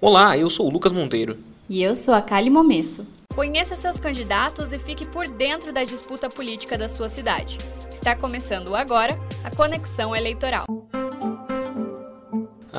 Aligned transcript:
Olá, 0.00 0.38
eu 0.38 0.48
sou 0.48 0.68
o 0.68 0.70
Lucas 0.70 0.92
Monteiro. 0.92 1.36
E 1.68 1.82
eu 1.82 1.96
sou 1.96 2.14
a 2.14 2.22
Kali 2.22 2.48
Momesso. 2.48 3.04
Conheça 3.34 3.74
seus 3.74 3.98
candidatos 3.98 4.72
e 4.72 4.78
fique 4.78 5.04
por 5.04 5.26
dentro 5.26 5.72
da 5.72 5.82
disputa 5.82 6.28
política 6.28 6.78
da 6.78 6.88
sua 6.88 7.08
cidade. 7.08 7.58
Está 7.90 8.14
começando 8.14 8.76
agora 8.76 9.18
a 9.42 9.50
Conexão 9.50 10.14
Eleitoral. 10.14 10.66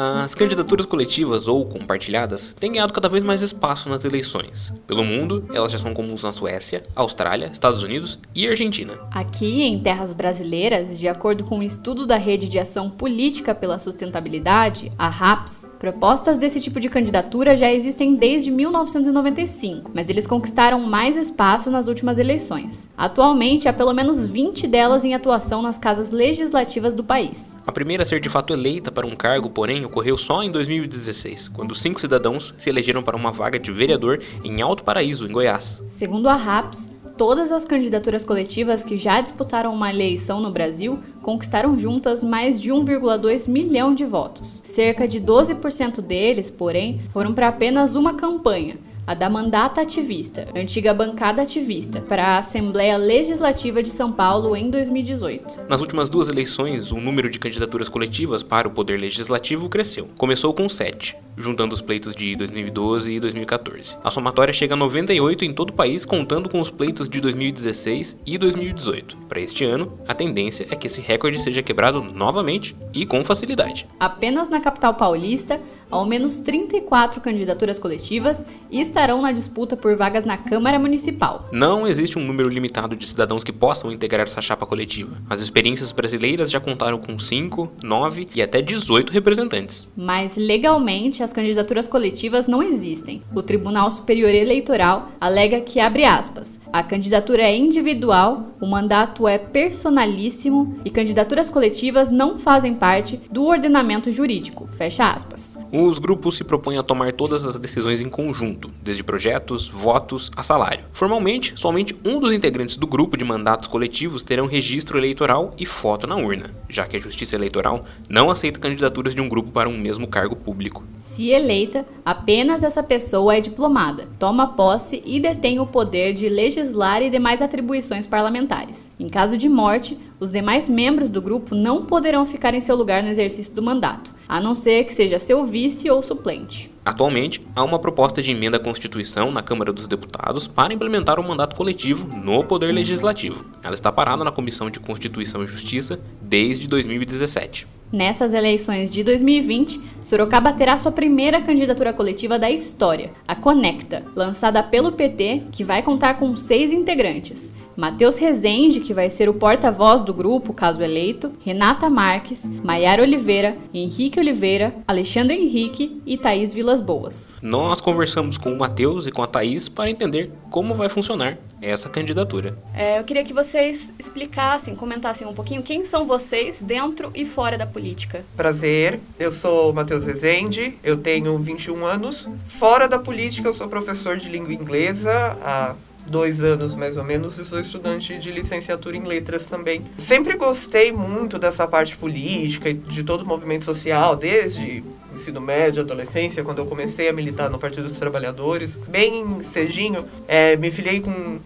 As 0.01 0.33
candidaturas 0.33 0.85
coletivas 0.85 1.45
ou 1.45 1.65
compartilhadas 1.65 2.55
têm 2.57 2.71
ganhado 2.71 2.93
cada 2.93 3.09
vez 3.09 3.21
mais 3.21 3.41
espaço 3.41 3.89
nas 3.89 4.05
eleições. 4.05 4.73
Pelo 4.87 5.03
mundo, 5.03 5.43
elas 5.53 5.73
já 5.73 5.77
são 5.77 5.93
comuns 5.93 6.23
na 6.23 6.31
Suécia, 6.31 6.83
Austrália, 6.95 7.49
Estados 7.51 7.83
Unidos 7.83 8.17
e 8.33 8.47
Argentina. 8.47 8.97
Aqui, 9.11 9.63
em 9.63 9.77
terras 9.77 10.13
brasileiras, 10.13 10.97
de 10.97 11.09
acordo 11.09 11.43
com 11.43 11.57
um 11.57 11.63
estudo 11.63 12.07
da 12.07 12.15
Rede 12.15 12.47
de 12.47 12.57
Ação 12.57 12.89
Política 12.89 13.53
pela 13.53 13.77
Sustentabilidade, 13.77 14.89
a 14.97 15.09
RAPS, 15.09 15.67
Propostas 15.79 16.37
desse 16.37 16.59
tipo 16.59 16.77
de 16.77 16.89
candidatura 16.89 17.55
já 17.55 17.71
existem 17.71 18.13
desde 18.13 18.51
1995, 18.51 19.89
mas 19.95 20.09
eles 20.09 20.27
conquistaram 20.27 20.81
mais 20.81 21.15
espaço 21.15 21.71
nas 21.71 21.87
últimas 21.87 22.19
eleições. 22.19 22.89
Atualmente, 22.97 23.65
há 23.65 23.71
pelo 23.71 23.93
menos 23.93 24.25
20 24.25 24.67
delas 24.67 25.05
em 25.05 25.13
atuação 25.13 25.61
nas 25.61 25.79
casas 25.79 26.11
legislativas 26.11 26.93
do 26.93 27.01
país. 27.01 27.57
A 27.65 27.71
primeira 27.71 28.03
a 28.03 28.05
ser 28.05 28.19
de 28.19 28.27
fato 28.27 28.51
eleita 28.51 28.91
para 28.91 29.07
um 29.07 29.15
cargo, 29.15 29.49
porém, 29.49 29.85
ocorreu 29.89 30.17
só 30.17 30.43
em 30.43 30.51
2016, 30.51 31.47
quando 31.49 31.75
cinco 31.75 31.99
cidadãos 31.99 32.53
se 32.57 32.69
elegeram 32.69 33.01
para 33.01 33.17
uma 33.17 33.31
vaga 33.31 33.59
de 33.59 33.71
vereador 33.71 34.21
em 34.43 34.61
Alto 34.61 34.83
Paraíso, 34.83 35.27
em 35.27 35.31
Goiás. 35.31 35.83
Segundo 35.87 36.29
a 36.29 36.35
RAPS, 36.35 36.87
todas 37.17 37.51
as 37.51 37.65
candidaturas 37.65 38.23
coletivas 38.23 38.83
que 38.83 38.95
já 38.95 39.19
disputaram 39.19 39.73
uma 39.73 39.89
eleição 39.89 40.39
no 40.39 40.51
Brasil 40.51 40.99
conquistaram 41.21 41.77
juntas 41.77 42.23
mais 42.23 42.61
de 42.61 42.71
1,2 42.71 43.49
milhão 43.49 43.93
de 43.93 44.05
votos. 44.05 44.63
Cerca 44.69 45.07
de 45.07 45.19
12% 45.19 46.01
deles, 46.01 46.49
porém, 46.49 47.01
foram 47.11 47.33
para 47.33 47.49
apenas 47.49 47.95
uma 47.95 48.13
campanha, 48.13 48.77
a 49.09 49.15
da 49.15 49.27
Mandata 49.27 49.81
Ativista, 49.81 50.47
antiga 50.55 50.93
bancada 50.93 51.41
ativista, 51.41 51.99
para 51.99 52.27
a 52.27 52.37
Assembleia 52.37 52.95
Legislativa 52.95 53.81
de 53.81 53.89
São 53.89 54.11
Paulo 54.11 54.55
em 54.55 54.69
2018. 54.69 55.61
Nas 55.67 55.81
últimas 55.81 56.11
duas 56.11 56.29
eleições, 56.29 56.91
o 56.91 57.01
número 57.01 57.27
de 57.27 57.39
candidaturas 57.39 57.89
coletivas 57.89 58.43
para 58.43 58.67
o 58.67 58.71
Poder 58.71 58.99
Legislativo 58.99 59.67
cresceu. 59.67 60.07
Começou 60.15 60.53
com 60.53 60.69
7, 60.69 61.17
juntando 61.35 61.73
os 61.73 61.81
pleitos 61.81 62.15
de 62.15 62.35
2012 62.35 63.11
e 63.11 63.19
2014. 63.19 63.97
A 64.03 64.11
somatória 64.11 64.53
chega 64.53 64.75
a 64.75 64.77
98 64.77 65.43
em 65.43 65.53
todo 65.53 65.71
o 65.71 65.73
país, 65.73 66.05
contando 66.05 66.47
com 66.47 66.61
os 66.61 66.69
pleitos 66.69 67.09
de 67.09 67.19
2016 67.19 68.19
e 68.23 68.37
2018. 68.37 69.17
Para 69.27 69.41
este 69.41 69.65
ano, 69.65 69.97
a 70.07 70.13
tendência 70.13 70.67
é 70.69 70.75
que 70.75 70.85
esse 70.85 71.01
recorde 71.01 71.41
seja 71.41 71.63
quebrado 71.63 72.03
novamente 72.03 72.75
e 72.93 73.07
com 73.07 73.23
facilidade. 73.23 73.87
Apenas 73.99 74.49
na 74.49 74.59
capital 74.59 74.93
paulista, 74.93 75.59
ao 75.89 76.05
menos 76.05 76.39
34 76.39 77.21
candidaturas 77.21 77.79
coletivas 77.79 78.45
estarão 78.71 79.21
na 79.21 79.31
disputa 79.31 79.75
por 79.75 79.95
vagas 79.95 80.25
na 80.25 80.37
Câmara 80.37 80.79
Municipal. 80.79 81.47
Não 81.51 81.87
existe 81.87 82.17
um 82.17 82.25
número 82.25 82.49
limitado 82.49 82.95
de 82.95 83.07
cidadãos 83.07 83.43
que 83.43 83.51
possam 83.51 83.91
integrar 83.91 84.27
essa 84.27 84.41
chapa 84.41 84.65
coletiva. 84.65 85.17
As 85.29 85.41
experiências 85.41 85.91
brasileiras 85.91 86.49
já 86.49 86.59
contaram 86.59 86.97
com 86.97 87.17
5, 87.19 87.71
9 87.83 88.27
e 88.33 88.41
até 88.41 88.61
18 88.61 89.11
representantes. 89.11 89.87
Mas 89.95 90.37
legalmente 90.37 91.21
as 91.21 91.33
candidaturas 91.33 91.87
coletivas 91.87 92.47
não 92.47 92.63
existem. 92.63 93.21
O 93.35 93.41
Tribunal 93.41 93.91
Superior 93.91 94.29
Eleitoral 94.29 95.09
alega 95.19 95.61
que 95.61 95.79
abre 95.79 96.05
aspas. 96.05 96.59
A 96.71 96.83
candidatura 96.83 97.43
é 97.43 97.55
individual, 97.55 98.55
o 98.61 98.67
mandato 98.67 99.27
é 99.27 99.37
personalíssimo 99.37 100.79
e 100.85 100.89
candidaturas 100.89 101.49
coletivas 101.49 102.09
não 102.09 102.37
fazem 102.37 102.75
parte 102.75 103.19
do 103.29 103.45
ordenamento 103.45 104.11
jurídico. 104.11 104.67
Fecha 104.77 105.11
aspas. 105.11 105.58
Os 105.71 105.99
grupos 105.99 106.35
se 106.35 106.43
propõem 106.43 106.79
a 106.79 106.83
tomar 106.83 107.13
todas 107.13 107.45
as 107.45 107.55
decisões 107.55 108.01
em 108.01 108.09
conjunto, 108.09 108.71
desde 108.81 109.03
projetos, 109.03 109.69
votos 109.69 110.31
a 110.35 110.41
salário. 110.41 110.85
Formalmente, 110.91 111.53
somente 111.55 111.95
um 112.03 112.19
dos 112.19 112.33
integrantes 112.33 112.75
do 112.75 112.87
grupo 112.87 113.15
de 113.15 113.23
mandatos 113.23 113.67
coletivos 113.67 114.23
terão 114.23 114.47
registro 114.47 114.97
eleitoral 114.97 115.51
e 115.59 115.67
foto 115.67 116.07
na 116.07 116.15
urna, 116.15 116.55
já 116.67 116.87
que 116.87 116.97
a 116.97 116.99
Justiça 116.99 117.35
Eleitoral 117.35 117.85
não 118.09 118.31
aceita 118.31 118.59
candidaturas 118.59 119.13
de 119.13 119.21
um 119.21 119.29
grupo 119.29 119.51
para 119.51 119.69
um 119.69 119.77
mesmo 119.77 120.07
cargo 120.07 120.35
público. 120.35 120.83
Se 120.97 121.29
eleita, 121.29 121.85
apenas 122.03 122.63
essa 122.63 122.81
pessoa 122.81 123.35
é 123.35 123.39
diplomada, 123.39 124.07
toma 124.17 124.47
posse 124.47 125.03
e 125.05 125.19
detém 125.19 125.59
o 125.59 125.67
poder 125.67 126.13
de 126.13 126.27
legislar 126.27 127.03
e 127.03 127.11
demais 127.11 127.43
atribuições 127.43 128.07
parlamentares. 128.07 128.91
Em 128.99 129.07
caso 129.07 129.37
de 129.37 129.47
morte, 129.47 129.95
os 130.19 130.31
demais 130.31 130.67
membros 130.67 131.09
do 131.09 131.21
grupo 131.21 131.55
não 131.55 131.85
poderão 131.85 132.25
ficar 132.25 132.53
em 132.53 132.59
seu 132.59 132.75
lugar 132.75 133.01
no 133.01 133.09
exercício 133.09 133.53
do 133.53 133.61
mandato, 133.61 134.13
a 134.27 134.39
não 134.39 134.53
ser 134.53 134.83
que 134.83 134.93
seja 134.93 135.17
seu 135.17 135.45
vice 135.45 135.89
ou 135.89 136.03
suplente. 136.03 136.69
Atualmente, 136.83 137.41
há 137.55 137.63
uma 137.63 137.79
proposta 137.79 138.21
de 138.21 138.31
emenda 138.31 138.57
à 138.57 138.59
Constituição 138.59 139.31
na 139.31 139.41
Câmara 139.41 139.71
dos 139.71 139.87
Deputados 139.87 140.47
para 140.47 140.73
implementar 140.73 141.19
o 141.19 141.23
um 141.23 141.27
mandato 141.27 141.55
coletivo 141.55 142.07
no 142.07 142.43
Poder 142.43 142.71
Legislativo. 142.73 143.45
Ela 143.63 143.75
está 143.75 143.91
parada 143.91 144.23
na 144.23 144.31
Comissão 144.31 144.69
de 144.69 144.79
Constituição 144.79 145.43
e 145.43 145.47
Justiça 145.47 145.99
desde 146.21 146.67
2017. 146.67 147.67
Nessas 147.91 148.35
eleições 148.35 148.91
de 148.91 149.03
2020, 149.03 149.81
Sorocaba 150.01 150.53
terá 150.53 150.77
sua 150.77 150.91
primeira 150.91 151.41
candidatura 151.41 151.91
coletiva 151.91 152.37
da 152.37 152.49
história, 152.49 153.11
a 153.27 153.35
Conecta, 153.35 154.03
lançada 154.15 154.61
pelo 154.61 154.91
PT, 154.91 155.45
que 155.51 155.63
vai 155.63 155.81
contar 155.81 156.15
com 156.15 156.35
seis 156.35 156.71
integrantes. 156.71 157.51
Matheus 157.79 158.17
Rezende, 158.17 158.81
que 158.81 158.93
vai 158.93 159.09
ser 159.09 159.29
o 159.29 159.33
porta-voz 159.33 160.01
do 160.01 160.13
grupo, 160.13 160.53
caso 160.53 160.83
eleito, 160.83 161.31
Renata 161.39 161.89
Marques, 161.89 162.45
Maiara 162.61 163.01
Oliveira, 163.01 163.55
Henrique 163.73 164.19
Oliveira, 164.19 164.75
Alexandre 164.85 165.37
Henrique 165.37 166.01
e 166.05 166.17
Thaís 166.17 166.53
Vilas 166.53 166.81
Boas. 166.81 167.33
Nós 167.41 167.79
conversamos 167.79 168.37
com 168.37 168.51
o 168.51 168.57
Matheus 168.57 169.07
e 169.07 169.13
com 169.13 169.23
a 169.23 169.27
Thaís 169.27 169.69
para 169.69 169.89
entender 169.89 170.29
como 170.49 170.75
vai 170.75 170.89
funcionar 170.89 171.37
essa 171.61 171.87
candidatura. 171.87 172.57
É, 172.73 172.99
eu 172.99 173.05
queria 173.05 173.23
que 173.23 173.33
vocês 173.33 173.93
explicassem, 173.97 174.75
comentassem 174.75 175.25
um 175.25 175.33
pouquinho 175.33 175.63
quem 175.63 175.85
são 175.85 176.05
vocês 176.05 176.61
dentro 176.61 177.09
e 177.15 177.25
fora 177.25 177.57
da 177.57 177.65
política. 177.65 178.25
Prazer, 178.35 178.99
eu 179.17 179.31
sou 179.31 179.71
o 179.71 179.73
Matheus 179.73 180.05
Rezende, 180.05 180.77
eu 180.83 180.97
tenho 180.97 181.37
21 181.37 181.85
anos. 181.85 182.27
Fora 182.45 182.89
da 182.89 182.99
política, 182.99 183.47
eu 183.47 183.53
sou 183.53 183.69
professor 183.69 184.17
de 184.17 184.27
língua 184.27 184.53
inglesa 184.53 185.37
há 185.41 185.75
dois 186.07 186.41
anos 186.41 186.75
mais 186.75 186.97
ou 186.97 187.03
menos 187.03 187.37
e 187.37 187.45
sou 187.45 187.59
estudante 187.59 188.17
de 188.17 188.31
licenciatura 188.31 188.97
em 188.97 189.03
letras 189.03 189.45
também. 189.45 189.83
Sempre 189.97 190.35
gostei 190.35 190.91
muito 190.91 191.37
dessa 191.37 191.67
parte 191.67 191.95
política 191.97 192.69
e 192.69 192.73
de 192.73 193.03
todo 193.03 193.21
o 193.21 193.27
movimento 193.27 193.65
social, 193.65 194.15
desde 194.15 194.83
ensino 195.13 195.41
médio, 195.41 195.81
adolescência, 195.81 196.43
quando 196.43 196.59
eu 196.59 196.65
comecei 196.65 197.09
a 197.09 197.13
militar 197.13 197.49
no 197.49 197.59
Partido 197.59 197.83
dos 197.83 197.99
Trabalhadores. 197.99 198.77
Bem 198.87 199.43
cedinho, 199.43 200.03
é, 200.27 200.55
me 200.55 200.71
filiei 200.71 201.01
com 201.01 201.39